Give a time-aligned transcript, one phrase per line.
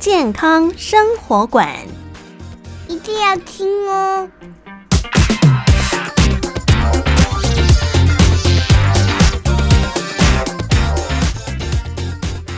[0.00, 1.76] 健康生活馆，
[2.88, 4.26] 一定要听哦。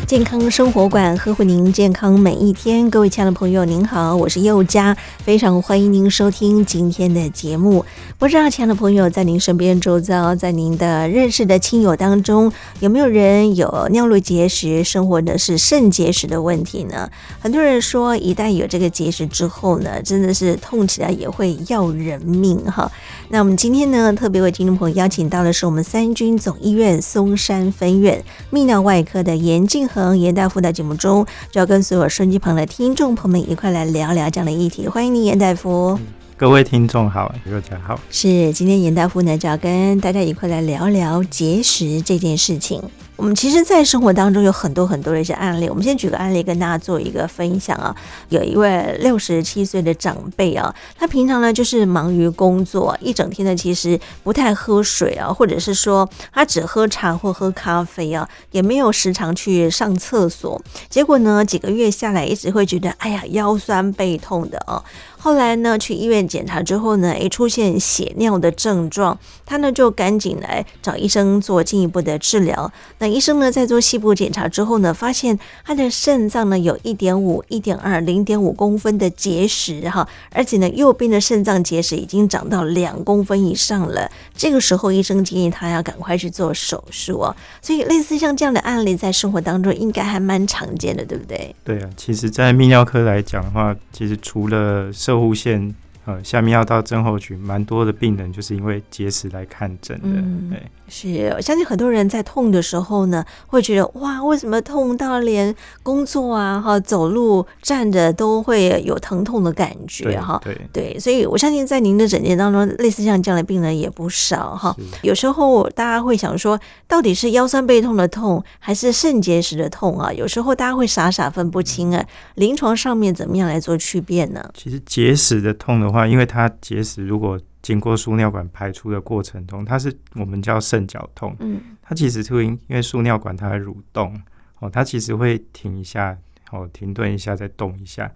[0.06, 7.84] 健康生活馆呵护您健康每一天，各位亲爱的朋友，您好，我是佑佳，非常欢迎您收听今天的节目。
[8.22, 17.10] 不知道亲爱的朋友，在您身边周遭，在您的认识的亲友当中，有没有人有尿路结石，生活的是肾结石的问题呢？
[17.40, 22.88] 很多人说，一旦有这个结石之后呢，真的是痛起来也会要人命哈。
[23.30, 30.16] 那我们今天呢，特别为听众朋友邀请到的是我们三军总医院松山分院泌尿外科的严敬恒。
[30.16, 35.98] 严大夫在节目中就要跟所有收音机旁的听众朋友们一块来聊聊这样的议题，欢迎您，严大夫。
[36.42, 38.00] 各位听众好，大家好。
[38.10, 42.82] 是今天严大夫呢，就要跟大家一块来聊聊节食这件事情。
[43.16, 45.68] 我们其实，在生活当中有很多很多的一些案例。
[45.68, 47.94] 我们先举个案例跟大家做一个分享啊。
[48.30, 60.60] 有一位六十七岁的长辈啊，他平常呢就是忙于工作，一整天呢其实不太喝水啊，或者是说他只喝茶或喝咖啡啊，也没有时常去上厕所。
[60.88, 64.82] 结果呢，几个月下来，一直会觉得哎呀腰酸背痛的啊。
[65.18, 72.72] 后来呢，去医院检查之后呢，诶，出现血尿的症状，他呢就赶紧来找医生做进一步的治疗。
[73.02, 84.08] 那医生呢在做细部检查之后呢，发现他的肾脏呢有一点五、一点二、零点五公分的结石哈，而且呢右边的肾脏结石已经长到两公分以上了。
[84.36, 87.34] 这个时候医生建议他要赶快去做手术哦。
[87.60, 91.52] 所以类似像这样的案例，在生活当中应该还蛮常见的，对不对？
[91.64, 95.74] 对啊，其实，在泌尿科来讲的话，其实除了射护腺。
[96.04, 100.60] 呃，下面要到症候群蛮多的病人就是因为结石来看诊的，嗯、对，
[100.94, 110.38] 是，我相信很多人在痛的时候呢，会觉得哇，为什么痛到连工作啊、哈走路、站着都会有疼痛的感觉哈？
[110.44, 114.76] 对对，所以我相信在您的诊间当中，类似像这样的病人也不少哈。
[115.00, 120.12] 有时候大家会想说，到底是腰酸背痛的痛，还是肾结石的痛啊？
[120.12, 122.04] 有时候大家会傻傻分不清啊。
[122.34, 124.44] 临床上面怎么样来做区别呢？
[124.52, 134.20] 其实结石的痛的话，因为它结石如果经过输尿管排出的过程中，它是我们叫肾绞痛，嗯，它其实是会因为输尿管它会蠕动
[134.58, 136.18] 哦，它其实会停一下
[136.50, 138.10] 哦，停顿一下再动一下，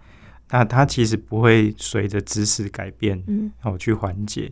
[0.50, 4.50] 那它其实不会随着姿势改变，嗯，哦去缓解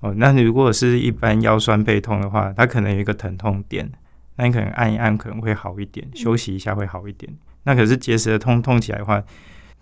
[0.00, 0.14] 哦。
[0.16, 3.92] 那如果是一般腰酸背痛的话，它可能有一个疼痛点，
[4.36, 7.30] 那你可能按一按可能会好一点，休息一下会好一点。
[7.64, 9.22] 那可是结石的痛痛起来的话。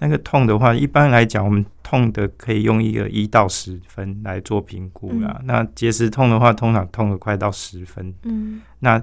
[0.01, 5.37] 那个痛的话，一般来讲，我们痛的可以用一个一到十分来做评估啦。
[5.41, 8.13] 嗯、那结石痛的话，通常痛的快到十分。
[8.25, 9.01] 嗯，那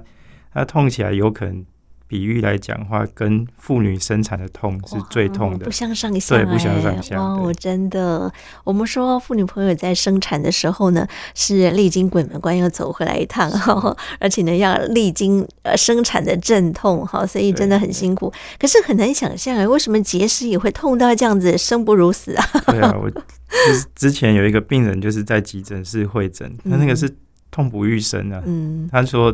[0.52, 1.64] 它痛起来有可能。
[2.08, 7.20] 比喻来讲的话，跟妇女生产的痛是最痛的，不相上下，对，不相上下。
[7.20, 8.32] 哇，我真的，
[8.64, 18.32] 我们说妇女朋友在生产的时候呢，是历经鬼门关要走回来一趟哈，而且呢，要历经呃生产的阵痛，哈，所以真的很辛苦。
[18.58, 22.44] 可是很难想象啊，为什么结石也会痛到这样子，生不如死啊？
[22.68, 27.14] 对啊，我就是之前有一个病人，就是在急诊室会诊，他那个是
[27.50, 29.30] 痛不欲生啊，嗯，他说。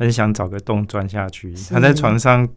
[0.00, 2.48] 很想找个洞钻下去，他在床上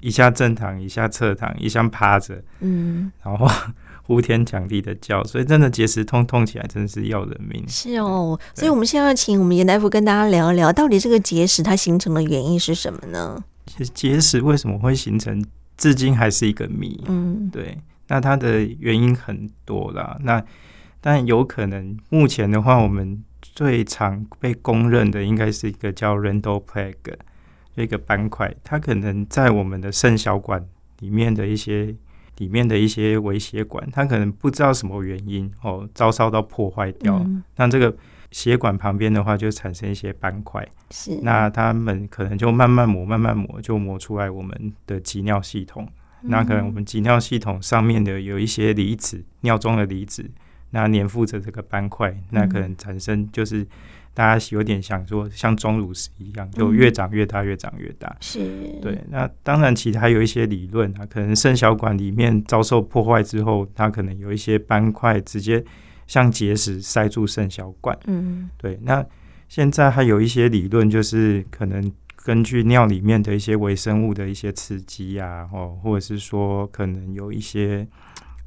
[0.00, 3.50] 一下正躺，一下侧躺，一下趴着，嗯，然后
[4.06, 7.64] 呼天抢地的叫，所以真的结石痛痛起来真的是要人命。
[7.66, 13.42] 是哦，所以我们现在要请我们严大夫跟大家聊一聊，到底这个结石它形成的原因是什么呢？
[13.66, 15.44] 其实结石为什么会形成，
[15.76, 17.02] 至今还是一个谜。
[17.08, 17.76] 嗯，对，
[18.06, 20.40] 那它的原因很多啦，那
[21.00, 23.24] 但有可能目前的话，我们。
[23.54, 27.14] 最常被公认的应该是一个叫 Randall Plague
[27.74, 30.66] 一个斑块，它可能在我们的肾小管
[31.00, 31.94] 里面的一些
[32.38, 37.18] 里面的一些微血管，它可能不知道什么原因哦，遭受到破坏掉。
[37.18, 37.94] 嗯、那这个
[38.30, 40.66] 血管旁边的话，就产生一些斑块。
[40.90, 45.86] 是，那他们可能就慢慢磨，慢慢磨，就磨出来我们的集尿系统。
[46.22, 50.30] 嗯、那可能我们集尿系统上面的有一些离子，尿中的离子。
[50.74, 53.64] 那粘附着这个斑块，那可能产生就是
[54.14, 58.16] 大家有点想说像钟乳石一样，就越长越大，越长越大。
[58.20, 58.40] 是，
[58.80, 58.98] 对。
[59.10, 65.62] 那当然，其实还有一些理论啊，可能肾小管里面遭受破坏之后，它可能有一些斑块直接
[66.06, 67.96] 像结石塞住肾小管。
[68.06, 68.78] 嗯，对。
[68.82, 69.04] 那
[69.48, 71.92] 现在还有一些理论，就是可能
[72.24, 77.86] 根据尿里面的一些微生物的一些刺激啊，哦，或者是说可能有一些。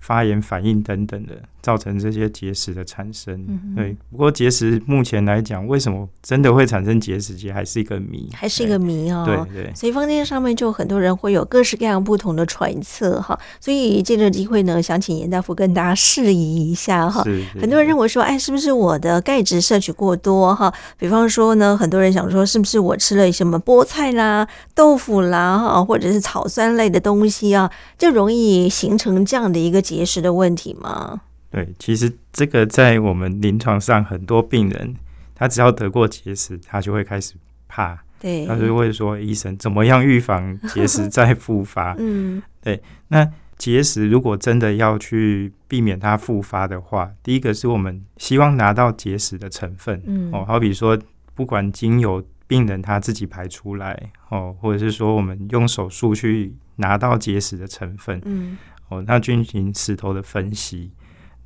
[0.01, 3.33] 发炎反应等等的，造成这些结石的产生。
[3.47, 9.23] 嗯、对，不过结石目前来讲，为什么真的会产生结石，其实还是一个谜，还是一个谜哦。
[9.25, 9.73] 对对。
[9.73, 13.35] 所以坊间上面就很多人会有各式各样不同的揣测哈。
[13.59, 17.23] 所以借这个机会呢，想请严大夫跟大家释疑一下哈。
[17.59, 20.71] 很多人认为说，哎，是不是我的钙质摄取过多哈？
[20.99, 29.95] 比方说呢，很多人想说，是不是我吃了什么菠菜啦、豆腐啦哈，或者是草酸类的东西啊，就容易形成这样的一个结。
[29.95, 31.21] 结石的问题吗？
[31.55, 34.93] 对，其实这个在我们临床上，很多病人
[35.33, 37.35] 他只要得过结石，他就会开始
[37.69, 41.95] 怕，对，他就会说：“医生，怎么样预防结石再复发？
[41.99, 42.81] ”嗯，对。
[43.07, 43.25] 那
[43.57, 50.99] 结石如果真的要去避免它复发的话，第一个是我们希望拿到结石的成分，嗯，哦，好比说，
[51.33, 58.57] 不管经由病人他自己排出来，哦，或者是说我们用手术去拿到结石的成分，嗯。
[58.89, 60.91] 哦，那进行石头的分析，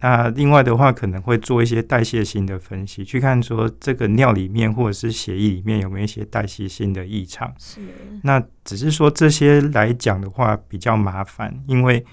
[0.01, 7.53] 那另外的话可能会做一些代谢性的分析，去看说这个尿里面或者是血液里面有没有一些代谢性的异常。
[7.57, 7.81] 是，
[8.23, 12.05] 那只是说这些来讲的话比较麻烦，因为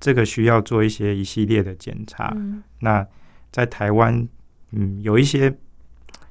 [0.00, 2.32] 这个需要做一些一系列的检查。
[2.36, 3.06] 嗯、那
[3.50, 4.26] 在台湾，
[4.72, 5.56] 嗯，有一些。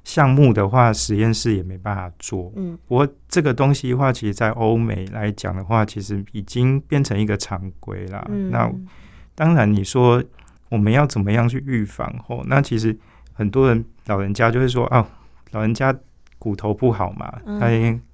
[0.03, 2.49] 项目的话，实验室也没办法做。
[2.55, 8.25] 嗯，不过这个东西的话，其实，在欧美来讲的话，其实已经变成一个常规了。
[8.31, 8.71] 嗯，那
[9.35, 10.23] 当然，你说
[10.69, 12.13] 我们要怎么样去预防？
[12.27, 12.97] 哦，那其实
[13.33, 15.07] 很多人老人家就会说啊，
[15.51, 15.95] 老人家
[16.37, 17.59] 骨头不好嘛，嗯、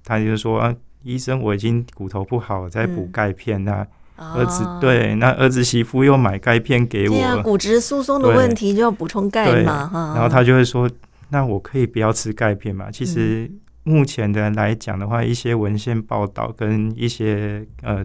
[0.04, 3.64] 他他就说啊，医生，我已经骨头不好，在补钙片。
[3.64, 3.86] 那、
[4.16, 7.14] 嗯、儿子、哦、对，那儿子媳妇又买钙片给我。
[7.14, 10.12] 对啊，骨质疏松的问题就要补充钙嘛，哈。
[10.14, 10.90] 然后他就会说。
[11.30, 12.92] 那我可以不要吃钙片嘛？
[12.92, 13.50] 其实
[13.82, 18.04] 目前的来讲的话，一些文献报道跟一些呃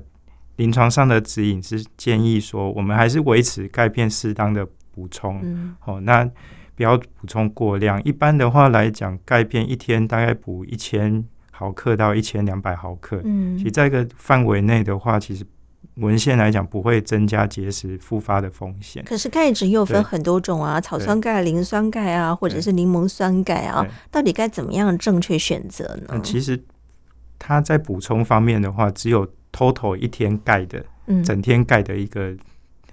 [0.59, 5.39] 临床上的指引是建议说，我们还是维持钙片适当的补充。
[5.41, 6.29] 嗯，哦，那
[6.75, 8.03] 不要补充过量。
[8.03, 13.21] 一般的话来讲，钙片一天大概补一千毫克到一千两百毫克。
[13.23, 15.45] 嗯，其实在一个范围内的话，其实。
[15.95, 19.03] 文献来讲，不会增加结石复发的风险。
[19.03, 26.11] 可是钙质又分很多种啊，草酸钙、磷酸钙啊，或者是柠檬酸钙啊，到底该怎么样正确选择呢？
[26.11, 26.63] 嗯，其实
[27.37, 32.35] 它在补充方面的话，只有 total 一天盖的，嗯，整天盖的一个。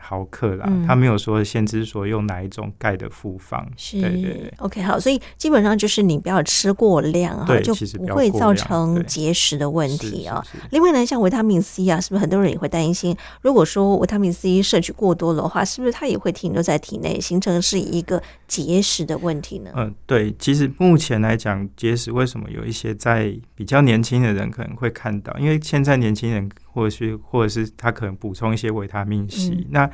[0.08, 4.54] 毫克啦，他没有说限制说用哪一种钙的复方，是对对对。
[4.58, 10.40] OK，好，所以基本上就是你不要吃过量哈，就不会造成结石的问题啊。
[10.70, 13.16] 另外呢，像维他命 C 啊，是不是很多人也会担心？
[13.42, 19.72] 如果说维他命 C 摄取过多的话，是不是它也会停留在体内，形成是一个结石的问题呢？
[19.74, 20.32] 嗯，对。
[20.38, 25.36] 其实目前来讲，结石为什么有一些在比较年轻的人可能会看到？
[25.38, 26.48] 因为现在年轻人。
[26.76, 29.64] 或者是，或者是它可能补充一些维他命 C、嗯。
[29.70, 29.90] 那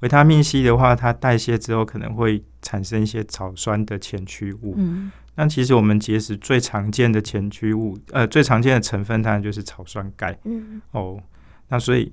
[0.00, 4.74] 维他命 C 的话，它代谢之后可能会产生一些草酸的前驱物。
[4.76, 10.38] 嗯，那其实我们结石最常见的前驱物，呃，最常见的成分当然就是草酸钙。
[10.44, 11.18] 嗯，哦，
[11.68, 12.12] 那所以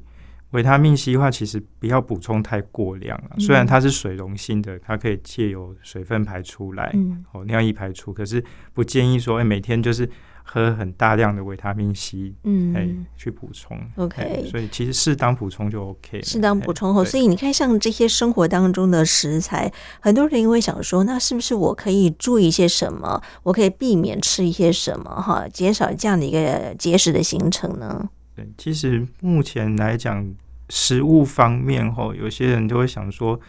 [0.51, 3.35] 维他命 C 的话，其实不要补充太过量了。
[3.39, 8.41] 虽然它是水溶性的，它可以借由水分排出来，嗯、哦，尿液排出，可是
[8.73, 10.09] 不建议说，哎，每天就是。
[10.45, 23.21] 喝很大量的维他命 C，嗯，哎，去补充，OK，所以其实适当补充就 OK，适当补充后，所以你看，像这些生活当中的食材，很多人因为想说，那是不是我可以注意一些什么？
[23.43, 25.09] 我可以避免吃一些什么？
[25.21, 28.09] 哈，减少这样的一个节食的形成呢？
[28.35, 30.29] 对，其实目前来讲，
[30.69, 33.39] 食物方面，哈，有些人就会想说。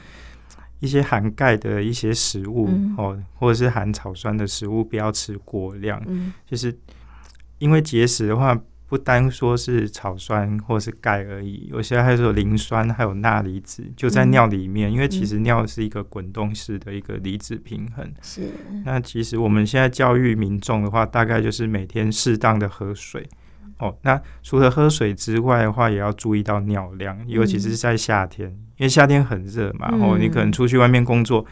[0.84, 2.66] 一些含钙的一些食物
[2.98, 5.98] 哦，嗯、或者是含草酸的食物，不要吃过量。
[6.06, 6.76] 嗯，就是
[7.58, 8.54] 因为结石的话，
[8.86, 14.90] 不单说是草酸或是钙而已，有些还有磷酸，还有钠离子就在尿里面。
[14.90, 18.06] 嗯、因为其实尿是一个滚动式的一个离子平衡。
[18.20, 18.50] 是。
[18.84, 23.26] 那其实我们现在教育民众的话，大概就是每天适当的喝水。
[23.84, 29.90] 哦，那除了喝水之外的话，也要注意到尿量，尤其是在夏天，嗯、因为夏天很热嘛。
[29.92, 31.44] 嗯、哦，你可能出去外面工作，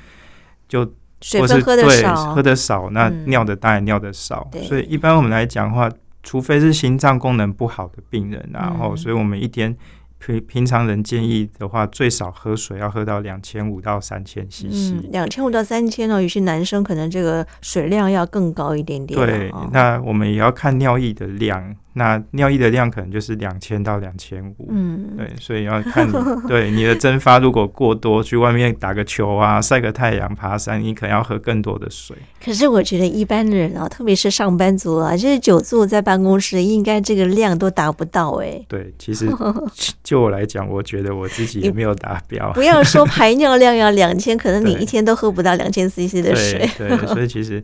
[0.67, 4.49] 就水分喝的少，喝的少，那尿的当然尿的少。
[4.55, 5.91] 嗯、所以一般我们来讲的话，
[6.23, 9.77] 除非是心脏功能不好的病人，然后，所以我们一天
[10.19, 14.95] 平平常人建议的话，最少喝水要喝到两千五到三千 CC。
[15.11, 19.19] 两千五到三千哦，有些男生可能这个水量要更高一点点。
[19.19, 21.77] 对，哦、那我们也要看尿液的量。
[21.95, 26.13] 那尿液的量可能就是两千到两千五，嗯，对，所以要看你
[26.49, 32.17] 对你的蒸发如果过多，去外面打个球啊，晒个太阳，爬山，你可能要喝更多的水。
[32.43, 38.67] 可是我觉得一般的人啊，特别是上班族啊，就是久坐在办公室，应该这个量都达不到哎、欸。
[38.69, 39.29] 对，其实
[40.03, 42.51] 就我来讲，我觉得我自己也没有达标。
[42.55, 46.67] 不要说排尿量要两千，可能你一天都喝不到两千 CC 的水。
[46.79, 47.63] 对，对，所以其实。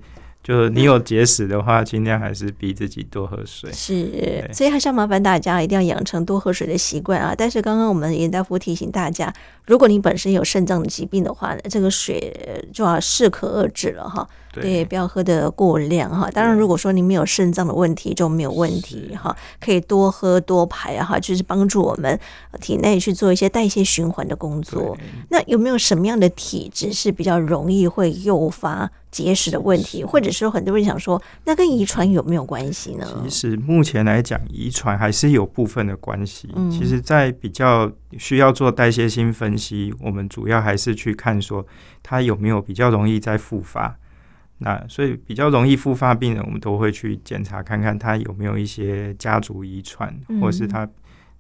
[0.48, 3.70] 就你有结石的话，尽量还是逼自己多喝水。
[3.70, 7.34] 是，所以还是要麻烦大家一定要养成多喝水的习惯啊。
[7.36, 9.30] 但是刚刚我们严大夫提醒大家，
[9.66, 14.26] 如果你本身有肾脏的疾病的话呢，这个水就要适可而止了哈。
[14.52, 16.30] 对，不要喝的过量哈。
[16.30, 22.18] 当然，如果说你没有肾脏的问题就没有问题哈，可以多喝多排哈，就是帮助我们
[22.60, 24.96] 体内去做一些代谢循环的工作。
[25.30, 30.02] 那有没有什么样的体质是比较容易会诱发结石的问题？
[30.04, 33.06] 或者说很多人想说，那跟遗传有没有关系呢？
[33.24, 36.48] 其实目前来讲，遗传还是有部分的关系。
[36.54, 41.66] 嗯，其实，在比较需要做代谢性分析，我们主要还是去看说
[42.02, 43.96] 它有没有比较容易再复发。
[44.58, 50.88] 那所以比较容易复发病人，我们都会去检查看看他有没有一些家族遗传，或是他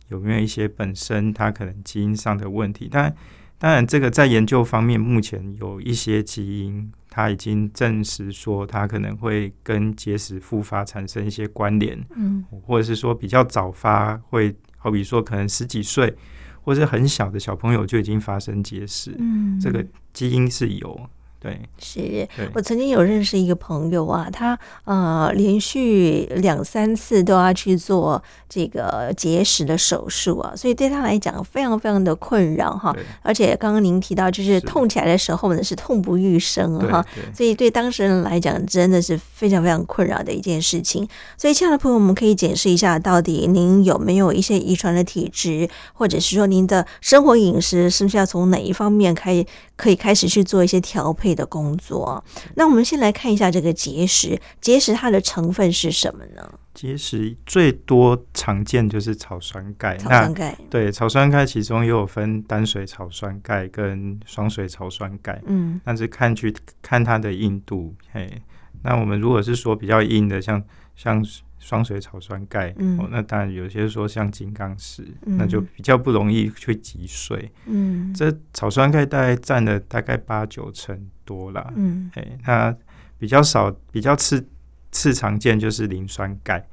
[0.08, 2.88] 有没有一些本身他可能基因上的问题。
[2.90, 3.12] 但
[3.58, 16.14] 当然，这个在研究方面，目前有一些基因，他已经证实说他可能会跟结石复发产生一些关联，嗯，或者是说比较早发会，好比说可能十几岁
[16.62, 21.10] 或者很小的小朋友就已经发生结石，嗯，这个基因是有。
[21.40, 32.92] 对，是我曾经有认识一个朋友啊，他呃连续两三次都要去做这个结石的手术啊，所以对他来讲非常非常的困扰哈。
[33.22, 41.08] 而且刚刚您提到，就是痛起来的时候呢是痛不欲生哈，所以对当事人来讲真的是非常非常困扰的一件事情。
[41.36, 49.46] 所以亲爱的朋友，我们可以解释一下，到底您有没有一些遗传的体质，或者是说您的生活饮食是不是要从哪一方面开
[49.78, 52.22] 可以开始去做一些调配的工作。
[52.56, 56.52] 那我们先来看一下这个结石，结石它的成分是什么呢？
[56.74, 59.96] 结石最多常见就是草酸钙。
[59.96, 65.40] 草酸钙，对，草酸钙其中又有分单水草酸钙跟双水草酸钙。
[65.46, 68.42] 嗯，但是看去看它的硬度，嘿，
[68.82, 70.62] 那我们如果是说比较硬的，像
[70.94, 71.24] 像。
[71.58, 77.50] 双水草酸钙，嗯、哦，那当然有些说像金刚石，嗯、那就比较不容易去击碎。
[77.66, 81.72] 嗯，这草酸钙大概占了大概八九成多啦。
[81.76, 82.74] 嗯，哎，那
[83.18, 84.48] 比较少、比较次
[84.92, 86.66] 次常见就是磷酸钙。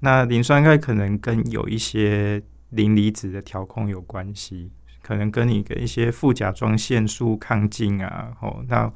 [0.00, 4.70] 那磷酸钙可能跟有一些磷离子的调控有关系，
[5.02, 8.92] 可能跟你的一些副甲状腺素亢进啊，哦，那。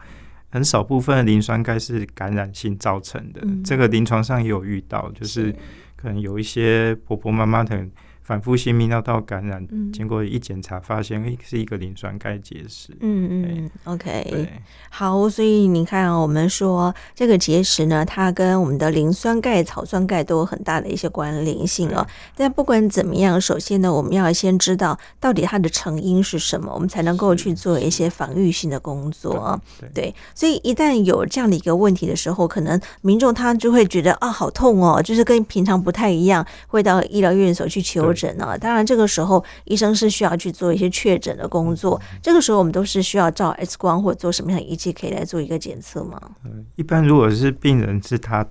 [0.54, 5.52] 很少部分的磷酸钙是感染性造成的，嗯、这个临床上也有遇到，就是
[5.96, 7.84] 可能有一些婆婆妈妈的。
[8.25, 12.97] 反复性泌尿道感染，嗯、经过一检查发现，诶，是一个磷酸钙结石。
[13.00, 14.49] 嗯嗯对，OK，
[14.88, 22.07] 好，所以你看啊，我们说这个结石呢，它跟我们的磷酸钙、草酸钙都有很大的一些关联性哦。
[22.35, 29.61] 但不管怎么样，首先呢，我们要先知道到底它的成因是什么，我们才能够去做一些防御性的工作。
[29.78, 38.13] 对，对，对，所以一旦有这样的一个问题的时候，可能民众他就会觉得啊，好痛哦，就是跟平常不太一样，会到医疗院所去求。
[38.14, 42.00] 诊啊，当然这个时候医生是需要去做一些确诊的工作。
[42.23, 46.21] 这个时候我们都是需要照 X 光或者做什么样的仪器可以来做一个检测吗？
[46.44, 48.47] 嗯，一般如果是病人是他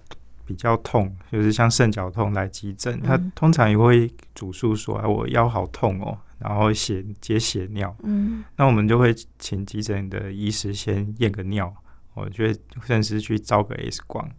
[0.46, 11.74] 比较痛，就是像肾绞痛来急诊，他通常也会主诉说：“啊，我腰好痛哦，然后血结血尿。”嗯，那我们就会请急诊的医师先验个尿，
[12.14, 14.30] 我觉得甚至去照个 X 光。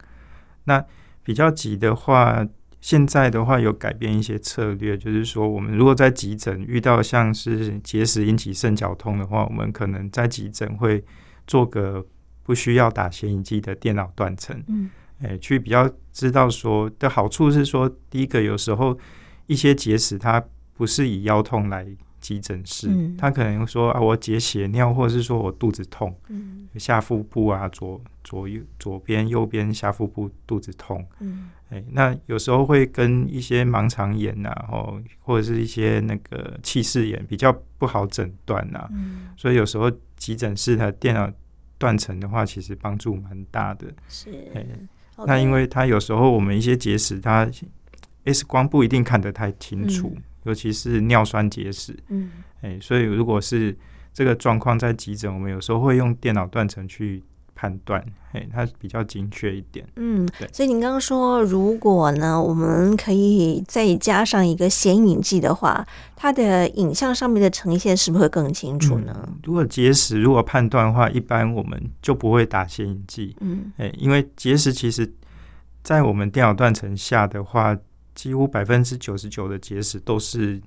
[0.65, 0.85] 那
[1.23, 2.47] 比较急的话。
[2.85, 11.03] 现在的话有改变一些策略，就是说，我们如果在急诊遇到像是结石引起肾绞痛的话，我们可能在急诊会
[11.47, 12.07] 做个
[12.43, 14.91] 不需要打显影剂的电脑断层，嗯，
[15.23, 18.99] 诶，去比较知道说的好处是说，第一个有时候
[19.47, 21.87] 一些结石它不是以腰痛来。
[22.25, 41.31] 急诊室，嗯、他可能说啊，我解血尿，或者是说我肚子痛，嗯、下腹部啊，左左右左边、右边下腹部肚子痛，嗯欸、那有时候会跟一些盲肠炎呐、啊，或或者是一些那个憩室炎比较不好诊断呐，嗯、所以有时候急诊室的电脑
[41.77, 43.93] 断层的话，其实帮助蛮大的。
[44.09, 44.67] 是，欸、
[45.27, 47.47] 那因为他有时候我们一些结石，它
[48.25, 50.11] X 光不一定看得太清楚。
[50.17, 51.95] 嗯尤其是尿酸结石。
[52.09, 52.31] 嗯，
[52.63, 53.77] 哎，所以如果是
[54.13, 57.23] 这个状况在急诊，我们有时候会用电脑断层去
[57.55, 59.87] 判断，哎，它比较精确一点。
[59.97, 60.49] 嗯，对。
[60.53, 65.87] 所以您刚刚说，如果呢，我们可以再加上一个显影剂的话，
[66.17, 69.17] 它的影像上面的呈现是不是会更清楚呢？
[69.27, 73.37] 嗯、如果结石，如果判断的话，一般我们就不会打显影剂。
[73.41, 75.11] 嗯，哎，因为结石其实，
[75.83, 77.77] 在我们电脑断层下的话，
[78.15, 80.61] 几乎百分之九十九的结石都是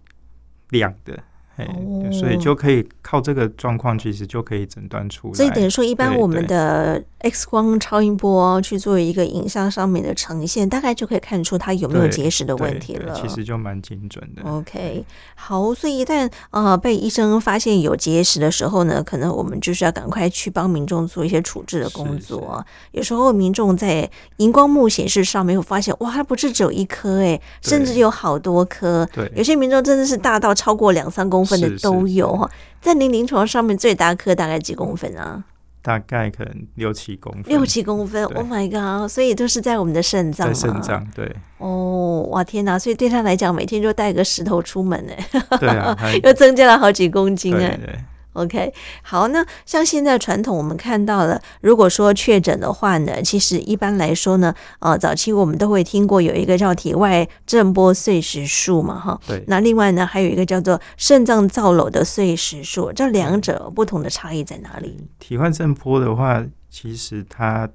[0.69, 1.23] 亮的。
[1.65, 5.33] 哦，所以就可以靠这个状况，其实就可以诊断出来。
[5.33, 13.13] 所以等于说，一般我们的 X 光、超音波去做一个影像上面的呈现，大概就可以看出它有没有结石的问题了。
[13.19, 14.43] 其实就蛮精准的。
[14.43, 15.03] OK，
[15.35, 22.63] 好，所以一旦呃被医生发现有结石的时候呢，可能我们就是要赶快去帮民众做一些处置的工作。
[22.91, 29.07] 有时候民众在荧光幕显示上面会发现，哇，它不是只有一颗哎，甚至有好多颗。
[29.13, 31.59] 对，有些民众真的是大到超过两三公分。
[31.61, 32.49] 分的都有哈，
[32.81, 35.43] 在您临床上面最大颗大概几公分啊？
[35.81, 37.43] 大概可能六七公分。
[37.47, 39.09] 六七公分，Oh my god！
[39.09, 41.33] 所以都是在我们的肾脏，在肾脏对。
[41.59, 42.77] 哦，哇天哪！
[42.77, 45.13] 所以对他来讲，每天就带个石头出门呢。
[45.57, 47.77] 对啊， 又增加了好几公斤哎。
[47.77, 47.99] 对，对。
[48.37, 59.43] OK，好，那像现在传统我们看到了，如果说确诊的话呢，其实一般来说呢，呃，早期我们都会听过有一个叫体外震波碎石术嘛，哈，对。
[59.47, 64.97] 那另外呢，还有一个叫做肾脏造瘘的碎石术，这两者不同的差异在哪里？
[65.17, 67.67] 体外震波的话，其实它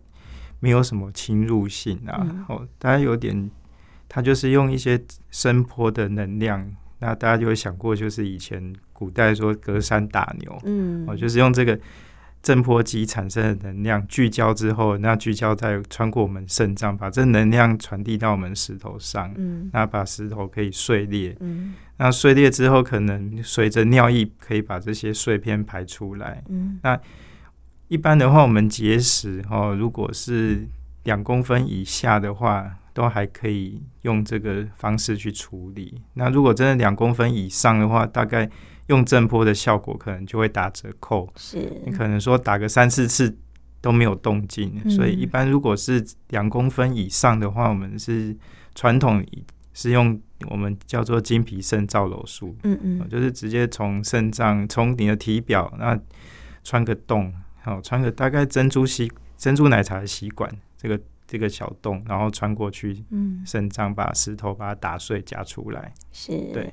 [0.61, 3.51] 没有什么侵入性啊，嗯、哦，大家有点，
[4.09, 5.03] 它就是用一些
[5.33, 6.71] 声波的能量。
[7.01, 8.73] 那大家就会想过，就是以前
[9.03, 11.77] 古代说隔山打牛，嗯，哦，就是用这个
[12.41, 26.97] 震波机产生的能量聚焦之后，那聚焦再穿过我们肾脏，把这能量传递到我们石头上，嗯，那把石头可以碎裂，嗯，那碎裂之后，可能随着尿液可以把这些碎片排出来，嗯，那
[27.89, 30.69] 一般的话，我们结石哦，如果是
[31.03, 32.77] 两公分以下的话。
[32.95, 36.03] 都还可以用这个方式去处理。
[36.13, 38.47] 那如果真的两公分以上的话，大概
[38.87, 41.29] 用震波的效果可能就会打折扣。
[41.37, 43.37] 是，你可能说打个三四次
[43.81, 44.81] 都没有动静。
[44.85, 44.91] 嗯。
[44.91, 48.37] 所以一般如果是两公分以上的话，我们是
[48.75, 49.25] 传统
[49.73, 52.57] 是用我们叫做经皮肾造瘘术。
[52.65, 55.99] 嗯嗯，就是直接从肾脏从你的体表那
[56.65, 61.01] 穿个洞，好穿个大概珍珠吸珍珠奶茶的吸管这个。
[61.25, 66.71] 这个小洞，然后穿过去，嗯，肾脏把石头把它打碎夹出来，是对。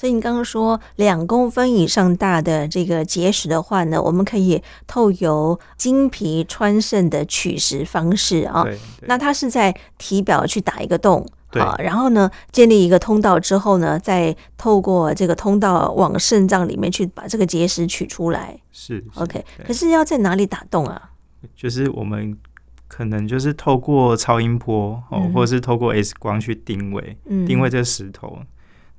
[0.00, 8.66] 所以你刚刚说两公分以上大的这个结石的话呢，我们可以透由经皮穿肾的取石方式啊，
[9.02, 19.44] 那它是在体表去打一个洞，对，然后呢建立一个通道之后呢，再透过这个通道往肾脏里面去把这个结石取出来，是，是 OK。
[19.66, 21.10] 可是要在哪里打洞啊？
[21.54, 22.34] 就是我们。
[22.88, 28.36] 可能就是透过超音波哦，或者是透过 X 光去定位，嗯、定位这个石头。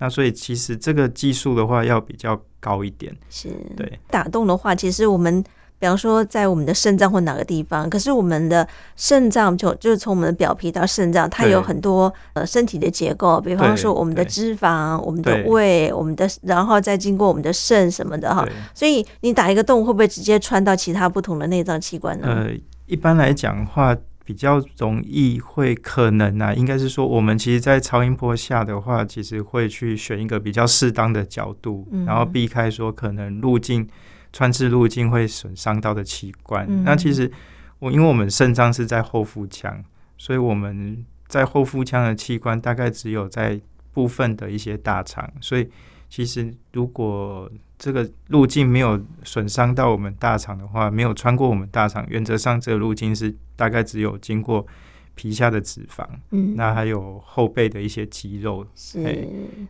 [0.01, 3.15] 那所以其实这个技术的话要比较高一点。
[3.29, 3.99] 是，对。
[4.09, 5.43] 打洞的话，其实我们
[5.77, 18.43] 比方说在我们的肾脏或哪个地方，可是我们的肾脏就就是从我们的表皮到肾脏，它有很多呃身体的结构，比方说我们的脂肪、我们的胃、我们的，然后再经过我们的肾什么的哈。
[18.73, 22.27] 所以你打一个洞，会不会直接穿到其他不同的内脏器官呢？
[22.27, 22.49] 呃
[22.87, 23.95] 一般来讲的话，
[24.31, 33.85] 比较容易会可能啊，应该是说，我们其实，在超音波下的话，其实会去选一个比较适当的角度，嗯、然后避开说可能路径
[34.31, 36.65] 穿刺路径会损伤到的器官。
[36.69, 37.29] 嗯、那其实
[37.79, 39.83] 我因为我们肾脏是在后腹腔，
[40.17, 43.59] 所以我们在后腹腔的器官大概只有在
[43.91, 45.69] 部分的一些大肠，所以
[46.07, 54.63] 其实如果这个路径没有损伤到我们大肠的话，没有穿过我们大肠，原则上这个路径是大概只有经过
[55.15, 59.27] 皮下的脂肪，嗯，那还有后背的一些肌肉，是，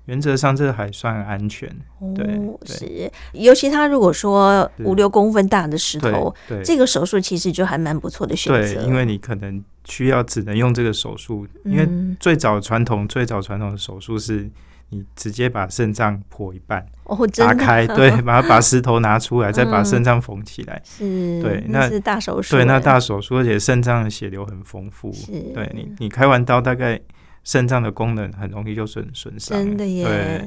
[0.08, 1.70] 原则上这个还算安全，
[2.00, 11.88] 哦、对，是，尤其他如果说五六公分大的石头，对，这个手术其实就还蛮不错的选择，对，因为你可能需要只能用这个手术，因为
[12.20, 14.52] 最早传统最早传统的手术是。
[14.92, 27.00] 你直接把肾脏破一半，哦，打开， 对，把它把石头拿出来，再把肾脏缝起来，是，对，那是大手术，对，那大手术，而且肾脏的血流很丰富，是，对你，你开完刀大概
[27.44, 29.58] 肾脏的功能很容易就损损伤。
[29.58, 30.04] 真的耶，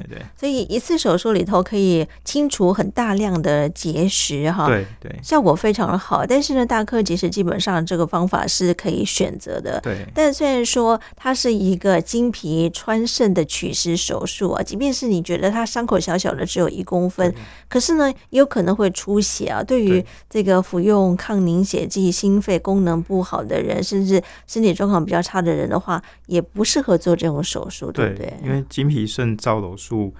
[0.09, 0.25] 对对。
[0.37, 6.25] 所以一次手术里头可以清除很大量的结石哈，对对，效果非常的好。
[6.25, 9.79] 但是呢，大颗结石基本上这个方法是可以选择的。
[9.81, 10.05] 对。
[10.13, 17.33] 但虽然说它是一个经皮穿肾的取石手术啊，即便是你觉得它伤口小小的只有一公分，
[17.67, 19.61] 可是呢，也有可能会出血啊。
[19.61, 28.27] 对于这个服用抗凝血剂、心肺功能不好的人，甚至身体状况比较差的人的话，也不适合做这种手术，对不对？
[28.27, 30.13] 对，因为经皮肾造瘘术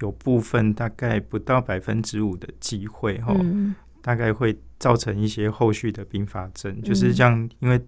[0.00, 7.80] 有部分大概不到百分之五的机会哈，嗯、大概会造成一些后续的并发症，嗯、就是像因为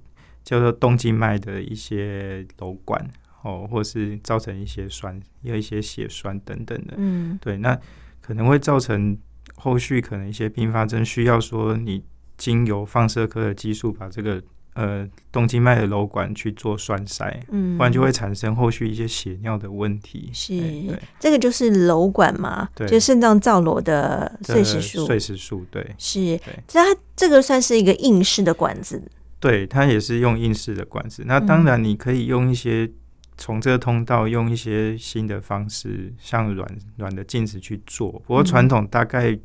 [0.43, 3.07] 叫做动静脉的一些瘘管
[3.43, 7.79] 哦，或是造成一些栓，有一些血栓等等的，嗯，对，那
[8.21, 9.17] 可能会造成
[9.57, 12.03] 后续可能一些并发症，需要说你
[12.37, 14.43] 经由放射科的技术把这个。
[14.75, 20.31] 呃，动静脉的瘘管去做栓塞，嗯，不然就会产生后续一些血尿的问题。
[20.33, 25.05] 是，对，这个就是瘘管嘛，对，就肾脏造瘘的碎石术。
[25.05, 26.41] 碎石术，对，是。
[26.69, 29.03] 它这个算是一个硬式的管子，
[29.39, 31.23] 对，它也是用硬式的管子。
[31.27, 32.91] 那当然，你可以用一些
[33.37, 38.11] 从这个通道用一些新的方式，像软软的镜子去做。
[38.27, 39.39] 不过传统大概。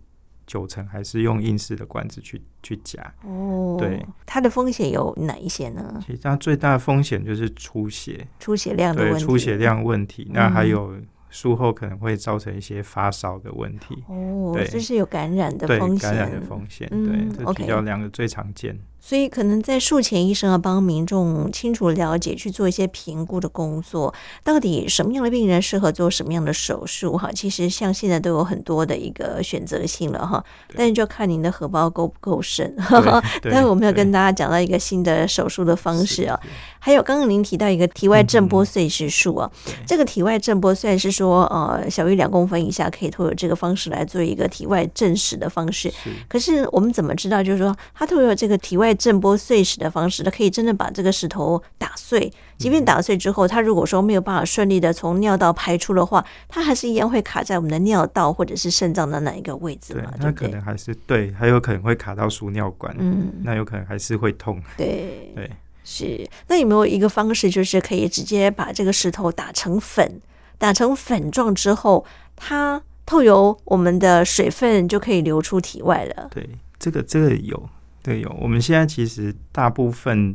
[0.47, 2.99] 九成还是用硬式的管子去去夹。
[3.23, 6.01] 哦，对，它的风险有哪一些呢？
[6.03, 10.27] 其实它最大的风险就是出血，出血量的问题，对，出血量问题。
[10.33, 10.95] 那还有
[11.29, 14.03] 术后可能会造成一些发烧的问题。
[14.07, 18.79] 哦，对，这是有感染的风险，感染的风险，对，这比较两个最常见。
[19.07, 24.13] 所以，可能在术前，医生要帮民众清楚了解，去做一些评估的工作。
[24.43, 27.17] 到底什么样的病人适合做什么样的手术？
[27.17, 30.43] 哈，其实像现在都有很多的一个选择性了哈。
[30.75, 32.75] 但是就看您的荷包够不够深。
[33.43, 36.37] 待会我们要跟大家讲到一个新的手术的方式啊。
[36.79, 39.49] 还有刚刚您提到一个体外震波碎石术啊，
[39.85, 45.91] 这个体外震波虽然是说呃小于两公分以下可以透过这个方式来做一个体外震石的方式，
[46.27, 52.31] 可是我们怎么知道就是说它透过这个体外震波碎石的方式，它可以真的把这个石头打碎。
[52.57, 60.11] 即便打碎之后，它如果说没有办法顺利的从尿道排出的话，它还是一样会卡在我们的尿道或者是肾脏的哪一个位置嘛？
[60.11, 62.93] 对，那可能还是对，还有可能会卡到输尿管。
[62.97, 64.61] 嗯，那有可能还是会痛。
[64.75, 65.51] 对对，
[65.83, 66.27] 是。
[66.47, 70.19] 那有没有一个方式，就是可以直接把这个石头打成粉，
[70.57, 72.03] 打成粉状之后，
[72.35, 76.27] 它透由我们的水分就可以流出体外了？
[76.31, 77.69] 对，这个这个有。
[78.07, 78.37] 对，有。
[78.39, 80.33] 我们现在其实大部分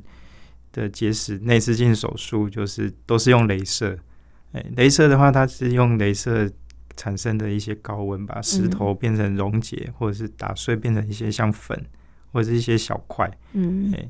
[0.73, 3.99] 的结石内视镜手术就是都是用镭射。
[4.53, 6.51] 哎，镭射的话，它是用镭射
[6.99, 11.83] 产生的一些高温，把石头变成溶解，嗯、或者是打碎变成一些像粉，
[12.31, 13.31] 或者是一些小块。
[13.55, 14.07] 嗯，哎，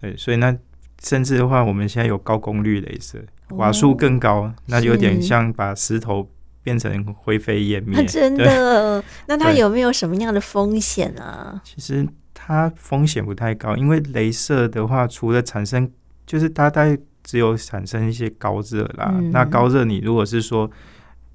[0.00, 0.58] 对，所以那
[1.00, 6.28] 甚至的话，我们现在有高功率镭射，瓦数更高，哦、那有点像把石头
[6.64, 8.04] 变成灰飞烟灭。
[8.04, 9.00] 真 的？
[9.28, 11.62] 那它有没有什么样的风险啊？
[11.64, 12.04] 其实。
[12.50, 15.90] 它风险不太高，因为镭射的话，除了产生，
[16.26, 19.14] 就是它大概只有产生一些高热啦。
[19.16, 20.70] 嗯、那高热，你如果是说。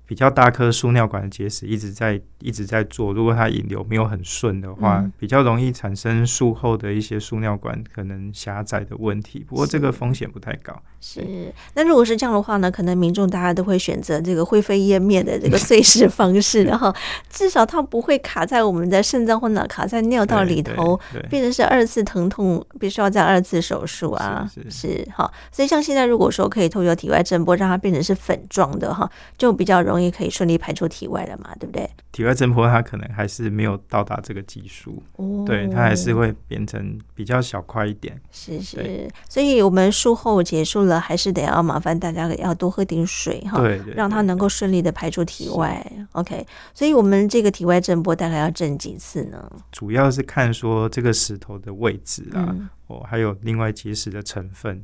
[0.08, 9.44] 比较大颗输尿管的结石一直在一直在做，如果它引流没有很顺的话，嗯、比较容易产生术后的一些输尿管可能狭窄的问题。
[9.48, 10.80] 不过这个风险不太高。
[11.08, 12.72] 是，那如果是这样的话呢？
[12.72, 16.92] 可能民众大家都会选择这个灰飞烟灭的这个碎石方式，然后
[17.30, 24.50] 至少它不会卡在我们的肾脏或者卡在尿道里头，变成是二次疼痛，必须要再二次手术啊。
[24.52, 30.10] 是是好，所以像现在如果说可以透过体外震波让它变成是粉状的哈，就比较容易。
[30.16, 31.54] 可以顺利排出体外了嘛？
[31.60, 31.90] 对不对？
[32.14, 38.18] 体外震波它可能还是没有到达这个技术，哦、对，它还是会变成比较小块一点。
[38.32, 45.86] 是是，所以我们术后结束了，还是得要麻烦大家要多喝点水哈，对，对，对，让它能够顺利的排出体外。
[46.12, 49.52] OK，所以我们这个体外震波大概要震几次呢？
[49.72, 54.84] 主要是看说这个石头的位置啊，嗯、哦，还有另外结石的成分。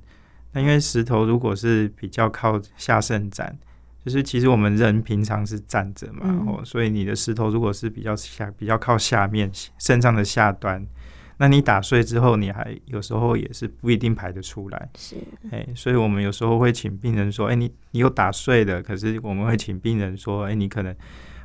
[0.52, 3.58] 那因为石头如果是比较靠下肾斩。
[4.04, 9.48] 就是其实我们人平常是站着嘛，哦、嗯，所以你的石头如果是比较下、比较靠下面
[9.78, 10.84] 肾脏的下端，
[11.42, 14.90] 那你打碎之后，你还有时候也是不一定排得出来。
[14.96, 15.16] 是，
[15.50, 20.96] 哎，所以我们有时候会请病人说，哎，你你有打碎的，可是我们会请病人说，哎，你可能。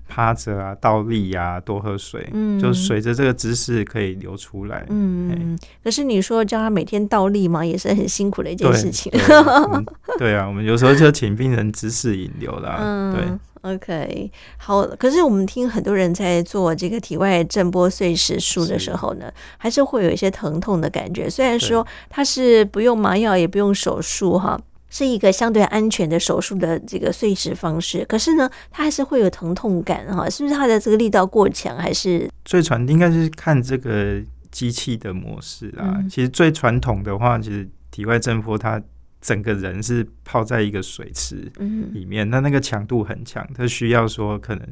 [0.09, 4.85] 趴着啊，倒立呀、啊，多喝水，嗯，就随着这个姿势可以流出来。
[4.89, 9.11] 嗯，嘿可是你说叫他每天倒立嘛，也是很辛苦的一件事情。
[9.13, 12.79] 对，对啊，我们有时候就请病人姿势引流啦。
[12.81, 14.83] 嗯，对，OK，好。
[14.97, 21.29] 可是我们听很多人在做这个体外震波碎石术的时候呢，是还是会有一些疼痛的感觉。
[21.29, 24.59] 虽然说它是不用麻药，也不用手术哈。
[24.89, 35.97] 是一个相对安全的手术的这个碎石方式，可是呢，它还是会有疼痛感哈，是不是它的这个力道过强，还是最传应该是看这个机器的模式啊。
[35.99, 38.81] 嗯、其实最传统的话，其实体外震波它
[39.21, 41.51] 整个人是泡在一个水池
[41.93, 44.67] 里面，那、嗯、那个强度很强，它需要说可能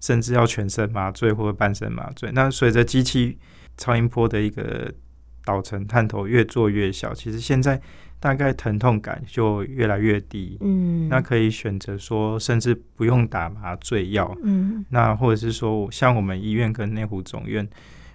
[0.00, 2.30] 甚至要全身麻醉或者半身麻醉。
[2.32, 3.38] 那随着机器
[3.76, 4.92] 超音波的一个
[5.50, 7.80] 导成探头越做越小，其实现在。
[8.22, 17.66] 大概疼痛感就越来越低，嗯，那可以选择说，甚至不用打麻醉药，嗯，那或者是说，像我们医院跟内湖总院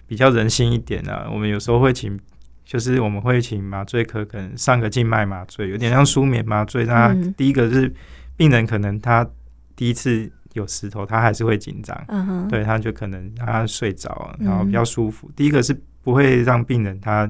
[0.06, 2.16] 比较人性一点啊，我们有时候会请，
[2.64, 6.84] 就是我们会请麻醉科可能上个静脉麻醉，有点像舒眠麻醉。
[6.84, 7.92] 那第一个是
[8.36, 9.28] 病人可能他
[9.74, 15.28] 第一次有石头，他还是会紧张，嗯哼，对，他就可能让他睡着，然后比较舒服。
[15.34, 17.28] 第一个是不会让病人他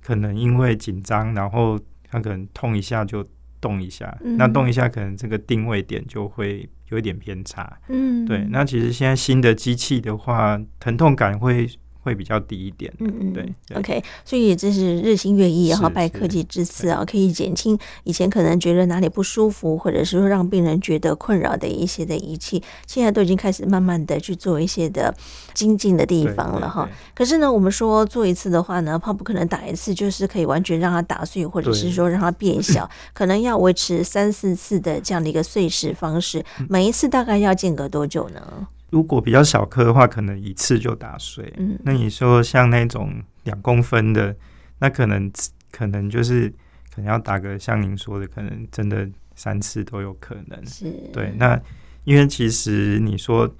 [0.00, 1.76] 可能因为紧张，然后。
[2.06, 3.28] 他可能痛一下就
[3.60, 7.76] 动一下，嗯、那动一下可能这个定位点就会有一点偏差。
[7.88, 8.46] 嗯，对。
[8.50, 11.68] 那其实现在新的机器的话，疼痛感会。
[12.04, 25.14] 会比较低一点，嗯嗯，对，OK，所以这是日新月异，然后拜科技之赐啊，可以减轻以前可能觉得哪里不舒服，或者是说让病人觉得困扰的一些的仪器，现在都已经开始慢慢的去做一些的
[25.54, 26.86] 精进的地方了哈。
[27.14, 38.68] 可是呢，我们说做一次的话呢，怕不可能打一次就是可以完全让它打碎，或者是说让它变小， 可能要维持三四次的这样的一个碎石方式，每一次大概要间隔多久呢？
[38.94, 41.52] 如果比较小颗的话，可能一次就打碎。
[41.56, 44.36] 嗯，那你说像那种两公分的，
[44.78, 45.28] 那可能
[45.72, 46.48] 可能就是
[46.94, 50.64] 可能要打个像您说的，可能真的三次都有可能。
[50.64, 51.34] 是，对。
[51.36, 51.60] 那
[52.04, 53.52] 因为其实你说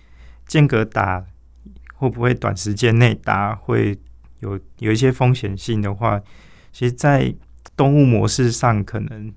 [0.46, 1.24] 间隔打
[1.96, 3.98] 会不会短时间内打会
[4.38, 6.22] 有有一些风险性的话，
[6.70, 7.34] 其实，在
[7.76, 9.34] 动物模式上可能。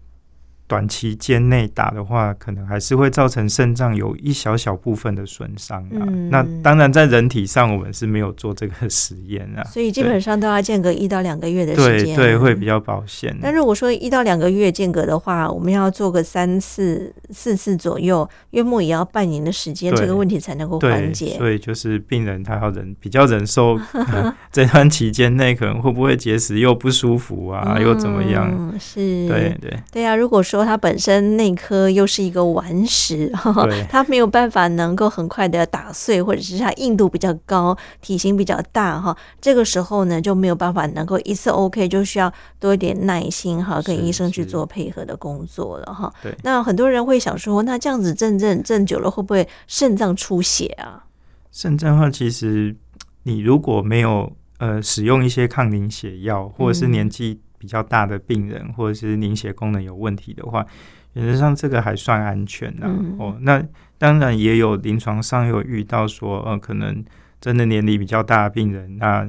[0.67, 6.03] 短期间内打的话，可能还是会造成肾脏有一小小部分的损伤啊。
[6.07, 9.63] 嗯、那当然，在人体上我们是没有做这个实验啊。
[9.63, 13.35] 所以基本上都要间隔一到两个月的时间，对，对，会比较保险。
[13.41, 21.37] 但如果说一到两个月间隔的话，我们要做个三次、四次左右，约莫也要半年的时间，这个问题才能够缓解。
[21.37, 28.73] 所以就是病人他要忍，比较忍受、嗯、 这段期间内可能会不会结石又不舒服啊，嗯、又怎么样？
[28.77, 30.13] 是，对对对啊。
[30.13, 33.31] 如果说说它本身内颗又是一个顽石，
[33.87, 46.11] 它没有办法能够很快的打碎，或者是它硬度比较高，体型比较大哈，这个时候呢就没有办法能够一次 OK，就需要多一点耐心哈，跟医生去做配合的工作了哈。
[46.23, 51.05] 对，那很多人会想说，那这样子震震震久了会不会肾脏出血啊？
[51.51, 52.75] 肾脏的话，其实
[53.23, 57.41] 你如果没有呃使用一些抗凝血药，或者是年纪。
[57.57, 60.65] 比较大的病人，或者是凝血功能有问题的话，
[61.13, 62.95] 原则上这个还算安全的、啊。
[62.95, 63.63] 嗯、哦，那
[63.97, 67.03] 当然也有临床上有遇到说，呃，可能
[67.41, 69.27] 真的年龄比较大的病人，那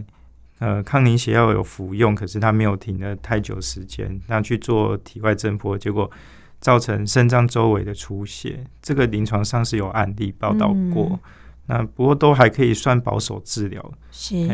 [0.59, 6.11] 呃抗凝血药有服用，可是他没有停了太久时间，那去做体外震波，结果
[6.61, 11.09] 造成肾脏周围的出血，这个临床上是有案例报道过。
[11.13, 11.19] 嗯
[11.69, 14.49] 那不过都还可以算保守治疗，是。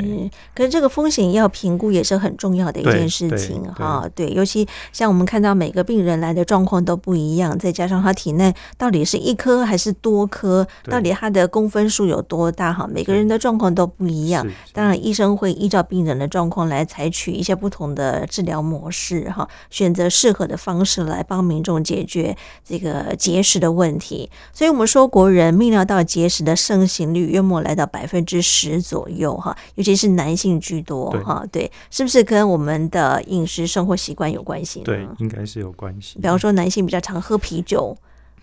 [0.55, 4.09] 可是这个风险要评估也是很重要的一件事情哈。
[4.15, 12.87] 对，尤其像我们看到每个病人来的状况都不一样，再加上他体内到底是一颗还是多颗，到底他的公分数有多大哈？
[12.87, 14.47] 每个人的状况都不一样。
[14.73, 24.29] 当然，医生会依照病人的状况来采取一些不同的治疗模式哈，选择适合的方式来帮民众解决这个结石的问题。
[24.53, 34.85] 所以我们说，国人泌尿道结石的盛行率约莫来到百分之十左右哈，尤其是男性居多哈，对，是不是跟我们的饮食生活习惯有关系呢？
[34.87, 36.17] 对，应该是有关系。
[36.21, 37.97] 比方说，男性比较常喝啤酒，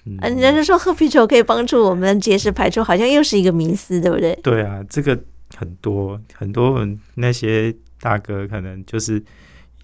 [0.06, 4.38] 嗯，人家说喝啤酒可以帮助我们结石排出，好像又是一个迷思，对不对？
[4.43, 5.17] 对啊，这个
[5.56, 9.24] 很多很多那些大哥可能就是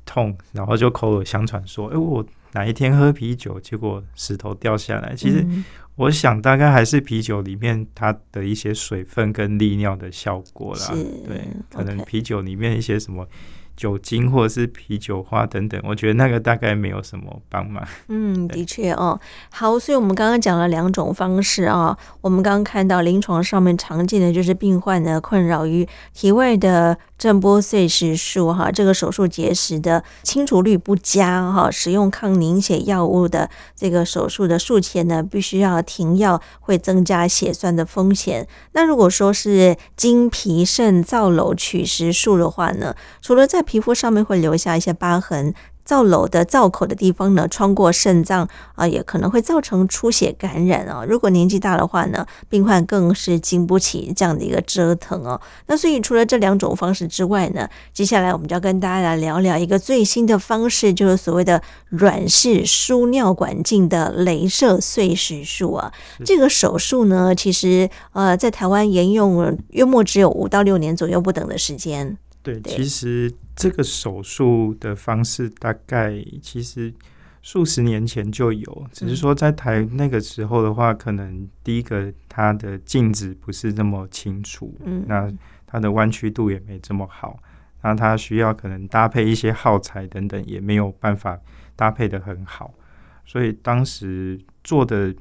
[0.06, 2.26] 痛，然后就口耳相传说，哎，我
[2.58, 5.42] 哪一天喝啤酒，结果石头掉下来，其实。
[5.42, 5.64] 嗯
[5.98, 10.94] 我想大概还是啤酒里面它的一些水分跟利尿的效果啦，
[11.26, 11.42] 对，
[11.74, 13.28] 可能啤酒里面一些什么。
[13.76, 17.88] 酒精或者是啤酒花等等，我觉得那个大概没有什么帮忙。
[18.08, 19.20] 嗯，的确哦。
[19.52, 21.96] 好，所以我们刚刚讲了两种方式啊。
[22.22, 38.48] 我们刚刚看到临床上面常见的就是病患呢困扰于体外的震波碎石术哈，这个手术结石的清除率不佳哈，使用抗凝血药物的这个手术的术前呢必须要停药，会增加血栓的风险。
[38.74, 45.54] 那如果说是经皮肾造瘘取石术的话呢，除了在皮肤上面会留下一些疤痕，
[45.88, 48.46] 造瘘的造口的地方呢，穿过肾脏
[48.76, 51.06] 啊，也可能会造成出血感染啊。
[51.08, 55.40] 如果年纪大的话呢，病患更是经不起这样的一个折腾哦。
[55.68, 65.94] 那所以除了这两种方式之外呢，接下来我们就要跟大家来聊聊一个最新的方式，就是所谓的软式输尿管镜的镭射碎石术啊。
[66.26, 72.18] 这个手术呢，其实呃，在台湾沿用约莫只有五到六年左右不等的时间。
[72.44, 76.94] 对，其实这个手术的方式大概其实
[77.42, 85.30] 数十年前就有，只是说在台那个时候的话，可能第一个它的镜子不是那么清楚，嗯，那
[85.66, 87.40] 它的弯曲度也没这么好，
[87.82, 91.38] 那它需要可能搭配一些耗材等等，也没有办法
[91.76, 92.74] 搭配的很好，
[93.26, 95.14] 所以当时做的。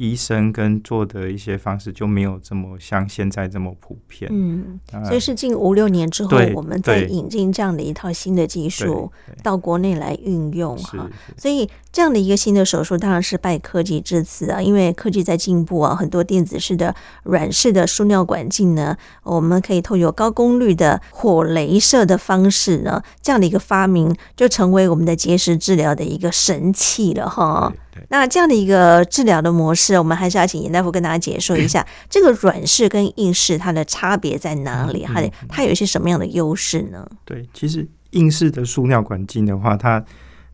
[0.00, 27.70] 医生跟做的一些方式就没有这么像现在这么普遍，嗯，所以是近五六年之后，我们再引进这样的一套新的技术到国内来运用哈，所以这样的一个新的手术当然是拜科技之赐啊，因为科技在进步啊，很多电子式的软式的输尿管镜呢，我们可以透过高功率的火雷射的方式呢，这样的一个发明就成为我们的结石治疗的一个神器了哈。
[28.08, 35.04] 那这样的一个治疗的模式，我们还是要请严大夫跟大家解说一下， 这个软式跟硬式它的差别在哪里？
[35.04, 37.06] 它的它有一些什么样的优势呢？
[37.24, 40.04] 对，其实硬式的输尿管镜的话，它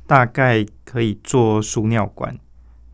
[0.07, 2.37] 大概可以做输尿管，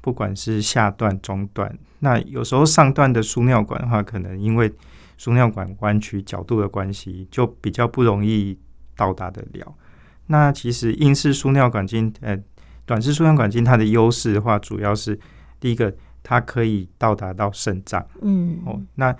[0.00, 1.78] 不管是下段、中段。
[2.00, 4.72] 那有时候上段的输尿管的话，可能因为
[5.16, 8.58] 输尿管弯曲角度的关系，就比较不容易
[8.96, 9.72] 到达得了。
[10.26, 12.36] 那其实硬式输尿管镜，呃。
[12.92, 15.18] 软式输尿管镜它的优势的话，主要是
[15.58, 15.90] 第一个，
[16.22, 18.06] 它可以到达到肾脏。
[18.20, 19.16] 嗯，哦，那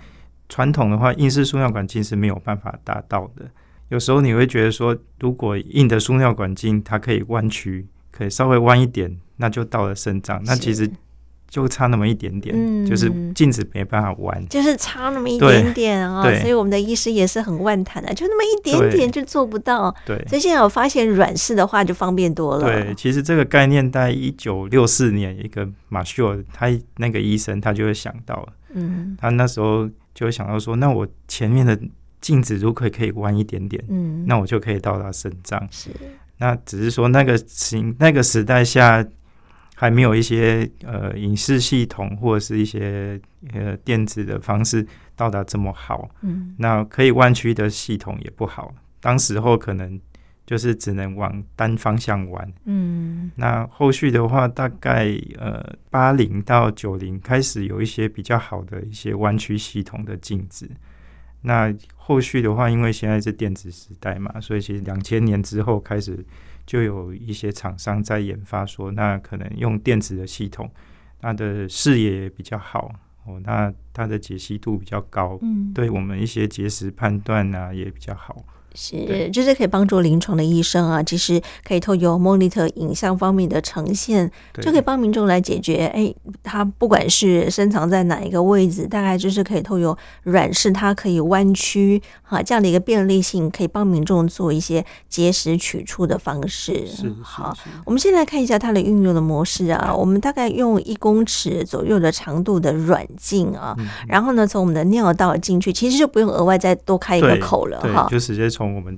[0.47, 3.49] 传统的话，硬式输尿管镜是没有办法达到的。
[3.89, 10.39] 有时候你会觉得说，如果硬的输尿管镜它可以弯曲，可以稍微弯一点，那就到了肾脏。
[10.45, 10.87] 那其实。
[11.53, 16.39] 就差那么一点点，嗯、就是镜子没办法弯，就是差那么一点点啊、哦。
[16.39, 19.95] 所以我们的医师也是很万谈的，就那么一点点就做不到。
[20.03, 22.65] 对，所以现在我发现软式的话就方便多了。
[22.65, 31.79] 对，其实这个概念在一九六四年，一个马修尔他那个医生他就会想到，嗯，他那时候就会想到说，那我前面的
[32.19, 35.67] 镜子如果可以弯一点点，嗯，那我就可以到达肾脏。
[35.69, 35.91] 是，
[36.39, 39.05] 那只是说那个时那个时代下。
[39.75, 43.19] 还没有一些呃影视系统或者是一些
[43.53, 49.99] 呃电子的方式到达这么好，嗯，那可以弯曲的系统也不好，当时候可能
[50.45, 55.07] 就是只能往单方向弯，嗯，那后续的话大概
[55.39, 60.69] 呃八零到九零开始有一些比较好的一些弯曲系统的镜子，
[61.41, 66.23] 那后续的话因为现在是电子时代嘛，所以其实两千年之后开始。
[66.65, 70.69] 就有一些厂商在研发，说那可能用电子的系统，
[71.19, 72.93] 它的视野也比较好
[73.25, 78.43] 哦，那它的解析度比较高，嗯，对我们一些结石判断啊也比较好。
[78.75, 84.31] 是，就是可以帮助临床的医生啊，其实可以透过 monitor 影像方面的呈现，
[84.61, 85.85] 就可以帮民众来解决。
[85.93, 96.87] 哎，它不管是深藏在哪一个位置，大概就是可以透过软式，它可以弯曲，哈，这样的一个便利性，可以帮民众做一些结石取出的方式。
[96.87, 97.55] 是，好，
[97.85, 99.93] 我们先来看一下它的运用的模式啊。
[99.95, 108.62] 我们大概用一公尺左右的长度的软镜啊，嗯、然后呢，从我们的尿道进去，其实就不用额外再多开一个口了哈，就直接从。
[108.63, 108.97] 从我们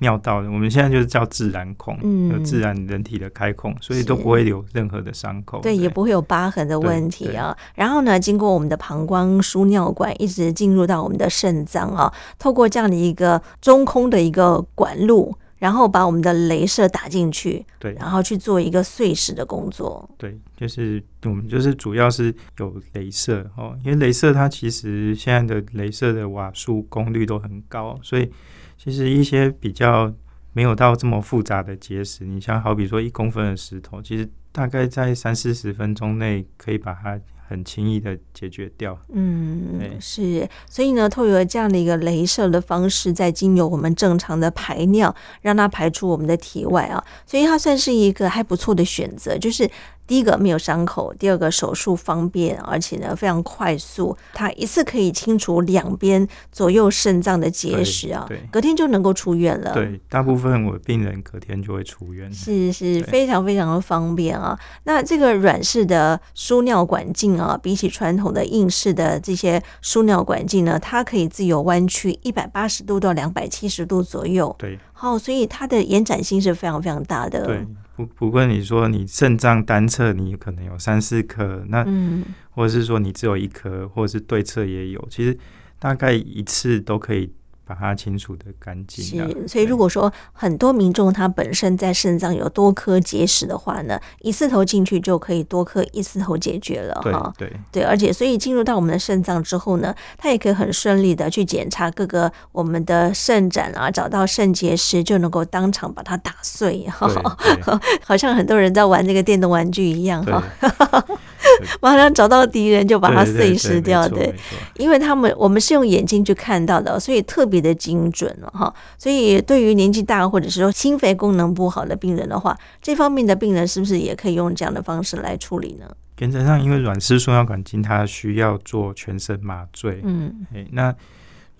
[0.00, 7.56] 尿道，我们现在就是叫自然孔，嗯，有自然人体的开孔，所以都不会有任何的伤口，对，也不会有疤痕的问题啊。
[7.76, 20.10] 然后呢，经过我们的膀胱输尿管，一直进入到我们的肾脏啊，透过这样的一个中空的一个管路，然后把我们的镭射打进去，对，然后去做一个碎石的工作。
[20.18, 28.28] 对，就是我们就是主要是有镭射哦，因为镭射它其实现在的镭射的瓦数功率都很高，所以。
[28.76, 30.12] 其实一些比较
[30.52, 38.98] 没有到这么复杂的结石，你像好比说一公分的石头，其实大概在三四十分钟内可以把它很轻易的解决掉。
[39.12, 49.70] 嗯，是，所以呢，透过这样的一个镭射的方式，在经由我们正常的排尿，让它排出我们的体外啊，所以它算是一个还不错的选择，就是。
[50.06, 59.72] 第一个没有伤口，第二个手术方便，而且呢非常快速，它一次可以清除两边左右肾脏的结石啊，隔天就能够出院了。
[59.72, 62.30] 对，大部分我病人隔天就会出院。
[62.32, 64.58] 是是， 非常非常的方便啊。
[64.84, 74.54] 那这个软式的输尿管镜啊，比起传统的硬式的这些输尿管镜呢，它可以自由弯曲一百八十度到两百七十度左右。
[74.58, 77.46] 对，好，所以它的延展性是非常非常大的。
[77.46, 77.66] 对。
[77.96, 85.36] 不不过你说你肾脏单侧你可能有三四颗，那嗯，或者是说你只有一颗，或者是对侧也有，其实
[85.78, 87.32] 大概一次都可以。
[87.66, 89.04] 把它清除的干净。
[89.04, 97.32] 是，所以如果说很多民众他本身在肾脏有多颗结石的话呢，一次头进去就可以多颗一次头解决了哈。
[97.38, 107.08] 对对，而且所以进入到我们的肾脏之后呢，它也可以很顺利的去检查各个我们的肾盏啊，找到肾结石就能够当场把它打碎哈。
[108.04, 110.42] 好像很多人在玩这个电动玩具一样哈。
[111.80, 114.38] 马上找到敌人就把它碎尸掉，对，对，对，
[114.76, 118.72] 因为他们我们是用眼睛去看到的，所以特别的精准了哈。
[118.98, 125.86] 所以对于年纪大或者是说心肺功能不好的病人的话，这方面的病人是不是也可以用这样的方式来处理呢？
[126.18, 130.94] 原则上，因为软式输尿管镜它需要做全身麻醉，嗯，哎，那。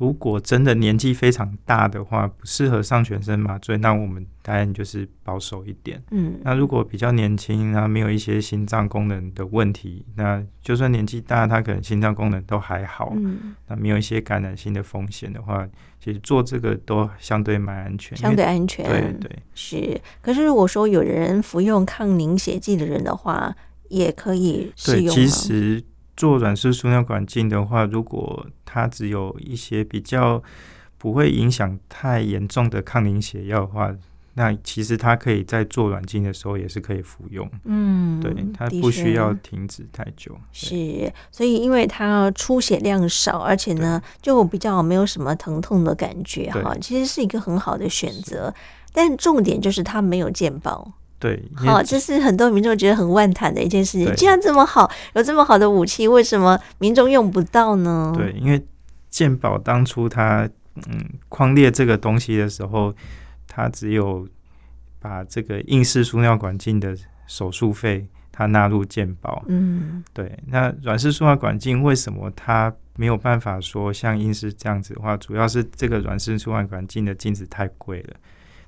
[0.05, 6.03] 如果真的年纪非常大的话，不适合上全身麻醉，那我们当然就是保守一点。
[6.11, 13.15] 嗯，那如果比较年轻，然后没有一些心脏功能的问题，那就算年纪大，他可能心脏功能都还好。
[13.17, 15.67] 嗯，那没有一些感染性的风险的话，
[15.99, 18.85] 其实做这个都相对蛮安全，相对安全。
[18.85, 19.99] 对对是。
[20.21, 23.57] 可是如果说有人服用抗凝血剂的人的话，
[23.89, 25.15] 也可以使用。
[25.15, 25.83] 对，其实。
[26.17, 30.43] 做软式输尿管镜的话，如果它只有一些比较
[30.99, 33.95] 不会影响太严重的抗凝血药的话，
[34.37, 37.49] 那其实它可以在做软镜的时候也是可以服用。
[37.65, 40.37] 嗯，对，它不需要停止太久。
[40.51, 48.53] 是，所以因为它出血量少，而且呢就比较没有什么疼痛的感觉哈，其实是一个很好的选择。
[48.93, 50.93] 但重点就是它没有健保。
[51.19, 54.15] 对，好，这是很多民众觉得很万谈的一件事情。
[54.15, 58.13] 既然这么好，有这么好的武器，为什么民众用不到呢？
[58.15, 58.63] 对，因为
[59.09, 62.95] 鉴宝当初他嗯框列这个东西的时候，
[63.47, 64.29] 他只有
[64.99, 66.95] 把这个硬式输尿管镜的
[67.27, 69.45] 手术费它纳入鉴宝。
[69.47, 70.37] 嗯，对。
[70.49, 75.17] 那软式输尿管镜为什么它没有办法说像硬式这样子的话？
[75.17, 78.17] 主要是这个软式输尿管镜的镜子太贵了。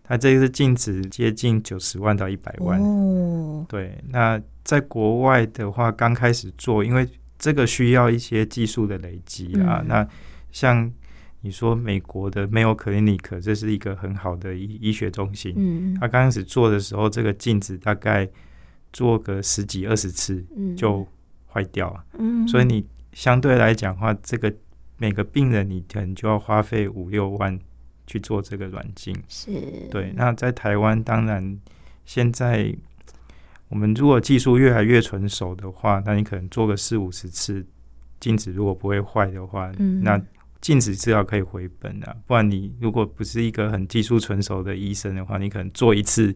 [0.09, 3.99] 它这个是镜子接近九十万到一百万，哦，对。
[4.09, 9.81] 那在国外的话，刚开始做，因为这个需要一些技术的累积啊。
[9.83, 10.09] 嗯、那
[10.53, 10.89] 像
[11.41, 15.53] 你说美国的 Mayo Clinic，这是一个很好的医医学中心。
[15.57, 18.29] 嗯，他刚开始做的时候，这个镜子大概
[18.93, 20.45] 做个十几二十次
[20.77, 21.05] 就
[21.49, 22.05] 坏掉了。
[22.19, 24.55] 嗯，所以你相对来讲的话，这个
[24.99, 27.59] 每个病人你可能就要花费五六万。
[28.07, 29.51] 去做这个软镜是
[29.91, 30.13] 对。
[30.15, 31.59] 那在台湾，当然
[32.05, 32.73] 现在
[33.69, 37.67] 我们如果技术越来越成熟的话，那你可能做个四五十次
[38.21, 40.21] 镜子，如果不会坏的话，嗯、那
[40.61, 42.17] 镜子至少可以回本啊。
[42.27, 46.33] 不然你如果不是一个很技术成熟的医生的话，你可能做一次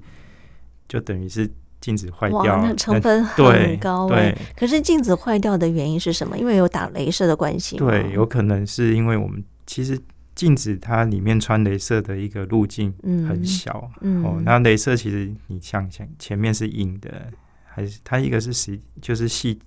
[0.89, 1.49] 就等于是
[1.81, 4.09] 镜子坏掉，那成本很高。
[4.09, 6.37] 对，可是镜子坏掉的原因是什么？
[6.37, 7.77] 因为有打镭射的关系。
[7.77, 9.97] 对，有可能是因为我们其实。
[10.41, 12.91] 镜子它里面穿镭射的一个路径
[13.28, 14.22] 很小，嗯。
[14.22, 17.30] 嗯、哦，那镭射其实你想想前面是硬的，
[17.62, 19.59] 还是它一个是实就是细，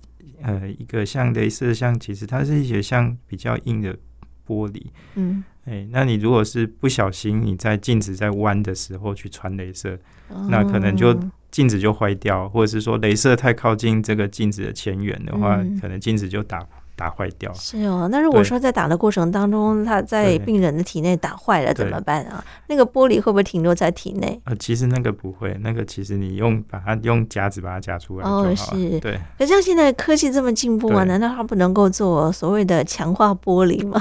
[0.42, 3.96] 呃，一个像镭射像其实它是一些像比较硬的
[4.44, 4.82] 玻璃，
[5.14, 9.96] 嗯，哎，那你如果是不小心你在镜子在弯的时候去穿镭射，
[10.28, 11.16] 哦、那可能就
[11.52, 16.66] 镜子就坏掉，或者是说镭射太靠近这个镜子的前缘的话，嗯、可能镜子就打。
[16.96, 22.44] 打坏掉是哦，那如果说在打的过程当中，它在病人的体内打坏了怎么办啊？
[22.68, 24.40] 那个玻璃会不会停留在体内？
[24.44, 29.18] 呃，其实那个不会，那个其实你用把它用夹子把它夹出来哦，是，对。
[29.36, 34.00] 可像现在科技这么进步啊，难道它不能够做所谓的强化玻璃吗？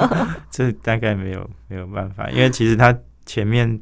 [0.50, 3.80] 这大概没有没有办法，因为其实它前面。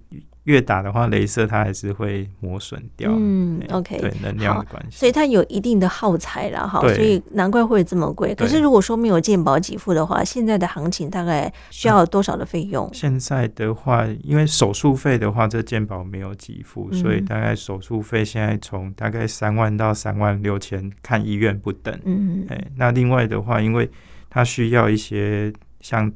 [0.48, 3.10] 越打的话，镭射它还是会磨损掉。
[3.14, 8.34] 嗯，OK，对，能量的关系，所以它有一定的耗材了哈，对所以难怪会这么贵。
[8.34, 12.86] 可是如果说没有健保给付的话，现在的行情大概需要多少的费用？
[12.86, 12.94] 嗯？
[12.94, 21.94] 现在的话，因为手术费的话，这健保没有给付，嗯、所以大概手术费现在从大概三万到三万六千，看医院不等。
[22.04, 23.90] 嗯，哎，那另外的话，因为
[24.30, 26.10] 它需要一些像。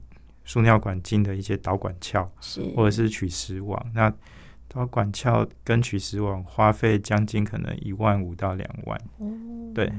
[0.45, 4.13] 输尿管镜的一些导管鞘，是或者是取石网，那
[4.69, 9.27] 导管鞘跟取石网花费将近可能一万五到两万，哦、
[9.75, 9.93] 对，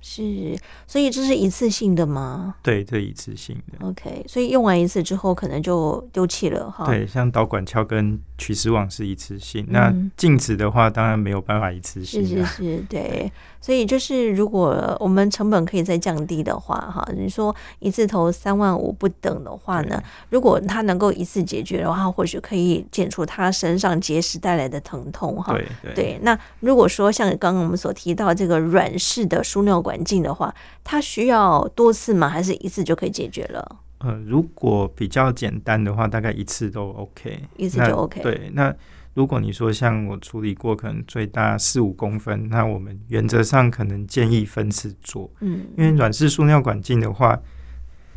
[0.00, 2.54] 是，所以这是一次性的吗？
[2.62, 3.86] 对，这一次性的。
[3.86, 6.84] OK，所以用完一次之后，可能就丢弃了哈。
[6.84, 12.24] 对，像导管鞘跟取石网是一次性，嗯、那镜子的话，当然没有办法一次性。
[12.24, 13.32] 是是是，对。
[13.60, 25.52] 所以就是，如果我们成本可以再降低的话，哈，你说一次投三万五不等的话呢，如果他能够一次解决的话，或许可以减除他身上结石带来的疼痛，哈。
[25.52, 26.18] 对对，对。
[26.22, 30.54] 那如果说像刚刚我们所提到这个软式的输尿管镜的话，
[30.84, 32.28] 它需要多次吗？
[32.28, 33.76] 还是一次就可以解决了？
[33.98, 38.22] 呃，如果比较简单的话，大概一次都 OK，一次就 OK。
[38.22, 38.74] 对，那。
[39.18, 47.36] 如果你说像我处理过，可能最大四五公分，那我们原则上可能建议分次做，嗯，因为软式输尿管镜的话，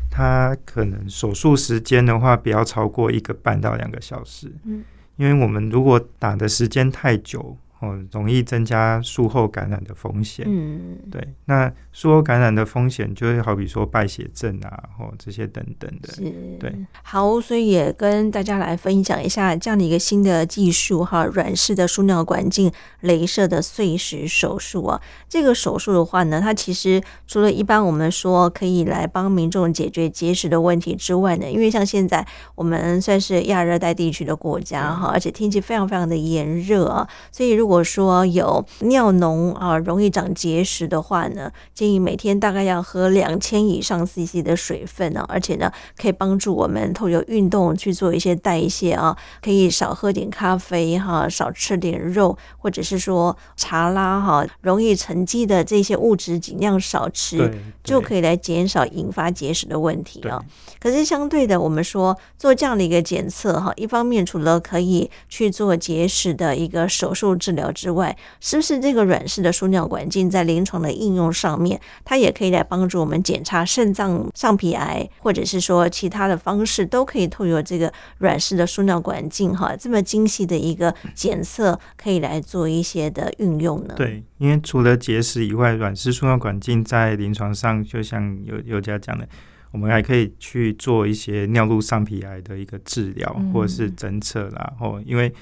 [0.08, 4.84] 它可能手术时间的话不要超过一个半到两个小时，嗯，
[5.16, 7.56] 因为我们如果打的时间太久。
[7.82, 10.46] 哦，容易增加术后感染的风险。
[10.48, 16.14] 嗯，对，那术后感染的风险就是好比说败血症啊，或这些等等的。
[16.14, 16.22] 是，
[16.60, 16.72] 对。
[17.02, 22.70] 好，所以也跟大家来分享一下这样的一个新的技术哈，软式的输尿管镜
[23.02, 25.02] 镭射的碎石手术啊。
[25.28, 32.24] 这个手术的话呢，它其实除了一般我们说可以来帮民众解决结石的问题之外呢，因为像现在
[32.54, 57.50] 我们算是亚热带地区的国家哈，而且天气非常非常的炎热啊，所以如果如果说有尿浓啊，容易长结石的话呢，建议每天大概要喝两千以上 CC 的水分呢，而且呢，可以帮助我们透过运动去做一些代谢啊，可以少喝点咖啡哈，少吃点肉，或者是说茶啦哈，容易沉积的这些物质尽量少吃，
[57.82, 60.44] 就可以来减少引发结石的问题啊。
[60.78, 67.61] 可是相对的，我们说做这样的一个检测哈，一方面除了可以去做结石的一个手术治疗。
[67.70, 83.94] 之外，是不是这个软式的输尿管镜在临床的应用上面，它也可以来帮助我们检查肾脏上皮癌，或者是说其他的方式，都可以透过这个软式的输尿管镜哈，这么精细的一个检测，可以来做一些的运用呢？
[83.96, 89.28] 对，因为除了结石以外，软式输尿管镜在临床上，就像有有家讲的，
[89.70, 95.32] 我们还可以去做一些尿路上皮癌的一个治疗，或者是侦测啦，然后因为。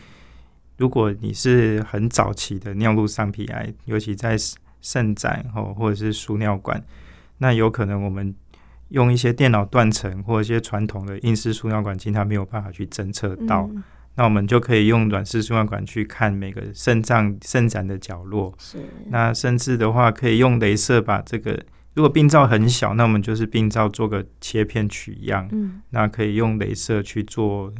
[0.80, 4.34] 如果你是很早期的尿路上皮癌，尤其在
[4.80, 6.82] 肾脏哦，或者是输尿管，
[7.36, 8.34] 那有可能我们
[8.88, 13.68] 用一些电脑断层或者一些传统的硬式输尿管镜，它没有办法去侦测到。
[13.74, 18.54] 嗯、那我们就可以用软式输尿管去看每个肾脏肾胆的角落。
[18.58, 18.78] 是。
[19.10, 21.62] 那甚至的话，可以用镭射把这个，
[21.92, 25.46] 如果病灶很小，那我们就是病灶做个切片取样。
[25.52, 25.82] 嗯。
[25.90, 27.70] 那可以用镭射去做。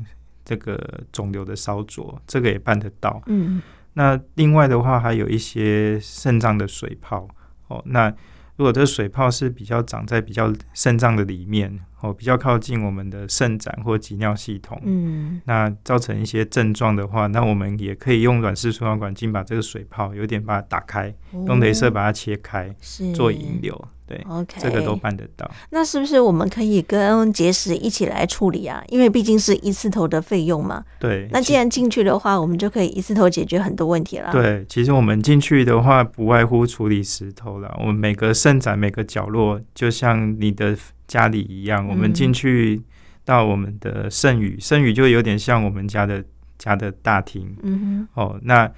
[0.50, 3.22] 这个肿瘤的烧灼，这个也办得到。
[3.26, 7.28] 嗯，那另外的话，还有一些肾脏的水泡
[7.68, 7.80] 哦。
[7.86, 8.12] 那
[8.56, 23.88] 如果这个水泡是比较长在比较肾脏的里面哦，比较靠近我们的肾盏或集尿系统，嗯，那造成一些症状的话，那我们也可以用软式输尿管镜把这个水泡有点把它打开，哦、用镭射把它切开，是做引流。
[24.10, 25.48] 对，OK，这个都办得到。
[25.70, 28.82] 那是不是我们可以跟结石一起来处理啊？
[28.88, 30.84] 因为毕竟是一次头的费用嘛。
[30.98, 31.28] 对。
[31.30, 34.32] 那既然进去的话，我们就可以一次头解决很多问题了。
[34.32, 37.72] 对，其实我们进去的话，不外乎处理石头了。
[37.78, 42.82] 我们每个肾展每个角落，就像你的家里一样，我们进去
[43.24, 46.24] 到我们的肾盂，肾盂就有点像我们家的
[46.58, 47.54] 家的大厅。
[47.62, 48.20] 嗯哼。
[48.20, 48.68] 哦，那。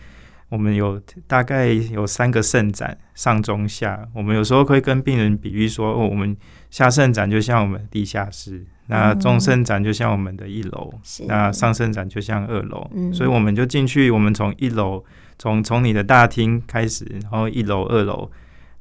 [0.52, 4.06] 我们有大概有三个肾展，上中下。
[4.14, 6.36] 我们有时候会跟病人比喻说，哦，我们
[6.68, 12.86] 下肾展就像我们地下室，那中肾展就像我们的一楼，嗯、那上肾展就像二楼。
[12.92, 15.02] 嗯、所以我们就进去，我们从一楼，
[15.38, 18.30] 从从你的大厅开始，然后一楼、二楼，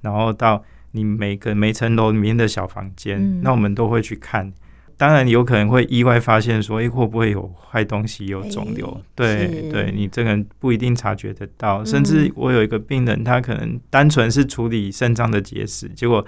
[0.02, 0.62] 然后到
[0.92, 4.52] 你每个每层楼里面的小房间，嗯、那我们都会去看。
[5.02, 8.86] 当然有可能会意外发现说，哎，会不会有坏东西、有肿瘤？
[8.86, 11.84] 欸、对，对你这个人不一定察觉得到。
[11.84, 16.24] 甚至我有一个病人，他可能单纯是处理肾脏的结石，结果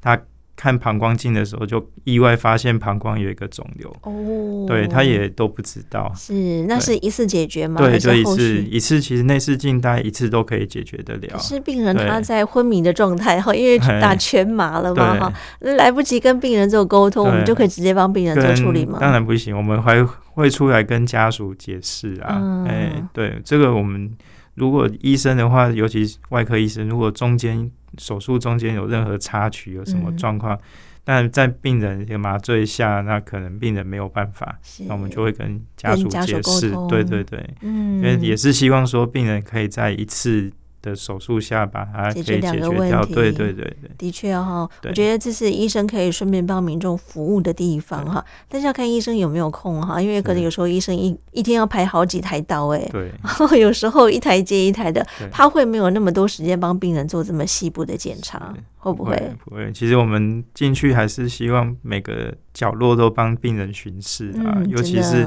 [0.00, 0.20] 他。
[0.58, 3.88] 看膀胱镜的时候，就意外发现膀胱有一个肿瘤。
[4.02, 6.12] 哦，对，他也都不知道。
[6.16, 7.80] 是，那是一次解决吗？
[7.80, 11.38] 对，就一次，一次其实内视镜大概一次都可以解决得了。
[11.38, 18.98] 是病人他在昏迷的状态哈，因为打全麻了嘛哈，来不及跟病人做沟通，我们就可以直接帮病人做处理吗？
[19.00, 20.04] 当然不行，我们还
[20.34, 22.66] 会出来跟家属解释啊。
[22.66, 24.10] 哎，对，这个我们
[24.56, 27.70] 如果医生的话，尤其外科医生，如果中间。
[27.96, 30.54] 手术中间有任何插曲，有什么状况？
[30.54, 30.60] 嗯、
[31.04, 36.72] 但在病人有麻醉下，那可能病人没有办法，那我们就会跟家属解释。
[36.88, 43.14] 对对对，嗯，因为也是希望说病人可以在一次的手术下把它解决两个问题。
[43.14, 48.24] 对对对对，的确哈，我觉得这是医生可以顺便帮民众服务的地方哈。
[48.48, 59.36] 但是要看医生有没有空哈，因为可能有时候医生一一天要排好几台刀哎，对， 然后有时候一台接一台的，他会没有那么多时间帮病人做这么细部的检查，会不会？
[59.44, 59.72] 不会。
[59.72, 65.26] 其实我们进去还是希望每个角落都帮病人巡视啊，嗯、尤其是。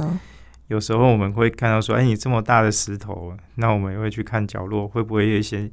[0.72, 5.69] 有时候我们会看到说，哎，你这么大的石头，那我们也会去看角落，会不会有一些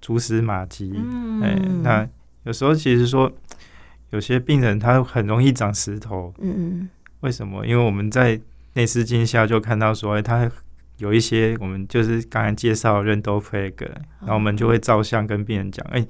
[0.00, 0.92] 蛛丝马迹？
[0.94, 2.08] 嗯，哎，那
[2.44, 3.28] 有时候其实说，
[4.10, 6.88] 有些病人他很容易长石头，嗯，
[7.22, 7.66] 为什么？
[7.66, 8.40] 因为我们在
[8.74, 10.48] 内视镜下就看到说，哎，他
[10.98, 13.90] 有一些我们就是刚才介绍的 Red-Doe-Plaque，
[14.20, 16.06] 然后我们就会照相跟病人讲，哎，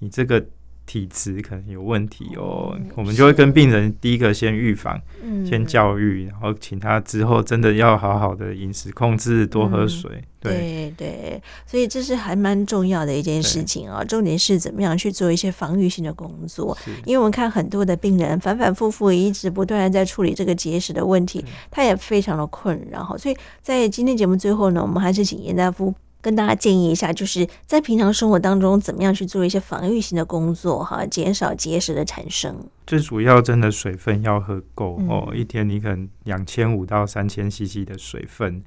[0.00, 0.44] 你这个。
[0.90, 10.10] 体质可能有问题哦，嗯、我们就会跟病人第一个先预防，嗯、先教育，然后请他之后真的要好好的饮食控制，多喝水。
[10.14, 14.04] 嗯、对对对，所以这是还蛮重要的一件事情啊、哦。
[14.04, 23.16] 重点是怎么样去做一些防御性的工作，因为我们看很多的病人反反复复一直不断的在处理这个结石的问题，他也非常的困扰。
[23.16, 25.94] 所以在今天节目最后呢，我们还是请严大夫。
[26.20, 32.56] 跟大家建议一下，就是在平常生活当中，怎么样去做一些防御性的工作，哈，减少结石的产生。
[32.86, 38.62] 最主要，真的水分要喝够、嗯、哦，一天你可能两千五到三千 CC 的水分，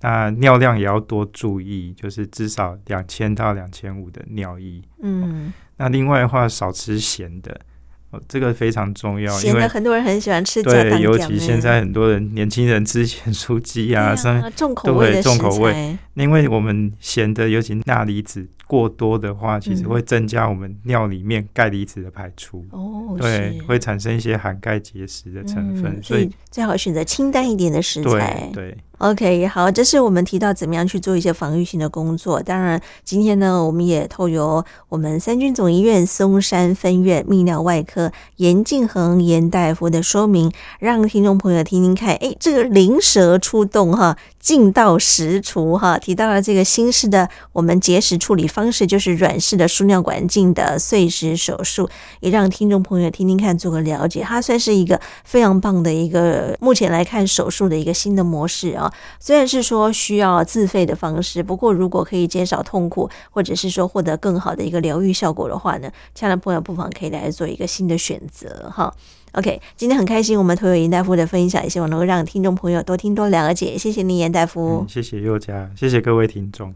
[0.00, 4.82] 那尿量也要多注意，就是至少两千到两千五的尿液。
[5.00, 7.60] 嗯、哦，那另外的话，少吃咸的。
[8.10, 10.62] 哦，这个非常重要，因为很多人很喜欢吃。
[10.62, 14.50] 对，尤其现在很多人年轻人吃咸酥鸡啊，什么
[14.82, 15.96] 都会重口味。
[16.14, 22.66] 因为我们咸的，尤其钠离子过多的话，其实会增加我们尿里面钙离子的排出。
[22.70, 28.50] 哦，对，会产生一些含钙结石的成分，所以最好选择清淡一点的食材。
[28.54, 28.76] 对。
[28.98, 32.42] OK，好，这是我们提到怎么样去做一些防御性的工作。
[32.42, 42.16] 当然，今天呢，我们也透由我们三军总医院松山分院泌尿外科严敬恒严大夫的说明，让听众朋友听听看。
[42.16, 51.88] 哎，这个灵蛇出洞哈，劲到实厨哈，提到了这个新式的我们结石处理方式，就是软式的输尿管镜的碎石手术，
[52.18, 54.22] 也让听众朋友听听看，做个了解。
[54.22, 58.87] 它算是一个非常棒的一个目前来看手术的一个新的模式啊。
[59.18, 68.92] 虽然是说需要自费的方式，不过如果可以减少痛苦，或者是说获得更好的一个疗愈效果的话呢，亲爱的朋友不妨可以来做一个新的选择哈。
[69.32, 73.76] OK，今天很开心，我们投有严大夫的分享，也希望能够让听众朋友多听多了解。
[73.76, 74.86] 谢谢你，严大夫。
[74.86, 76.74] 嗯，谢谢佑佳，谢谢各位听众。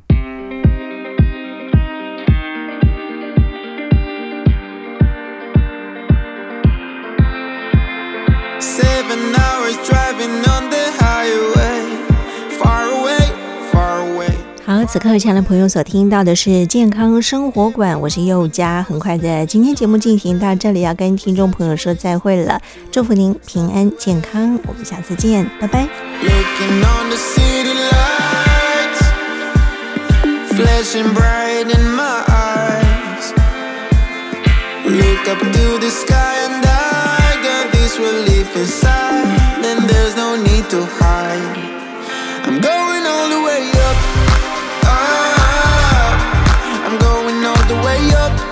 [14.87, 18.83] 此刻，亲爱的朋友所听到的是健康生活馆，我是佑佳。
[18.83, 22.61] 很快的，今天节目进行到这里，要跟听众朋友说再会了，
[22.91, 25.87] 祝福您平安健康，我们下次见，拜拜。
[42.45, 43.82] I'm going all the way up.
[47.93, 48.52] way up.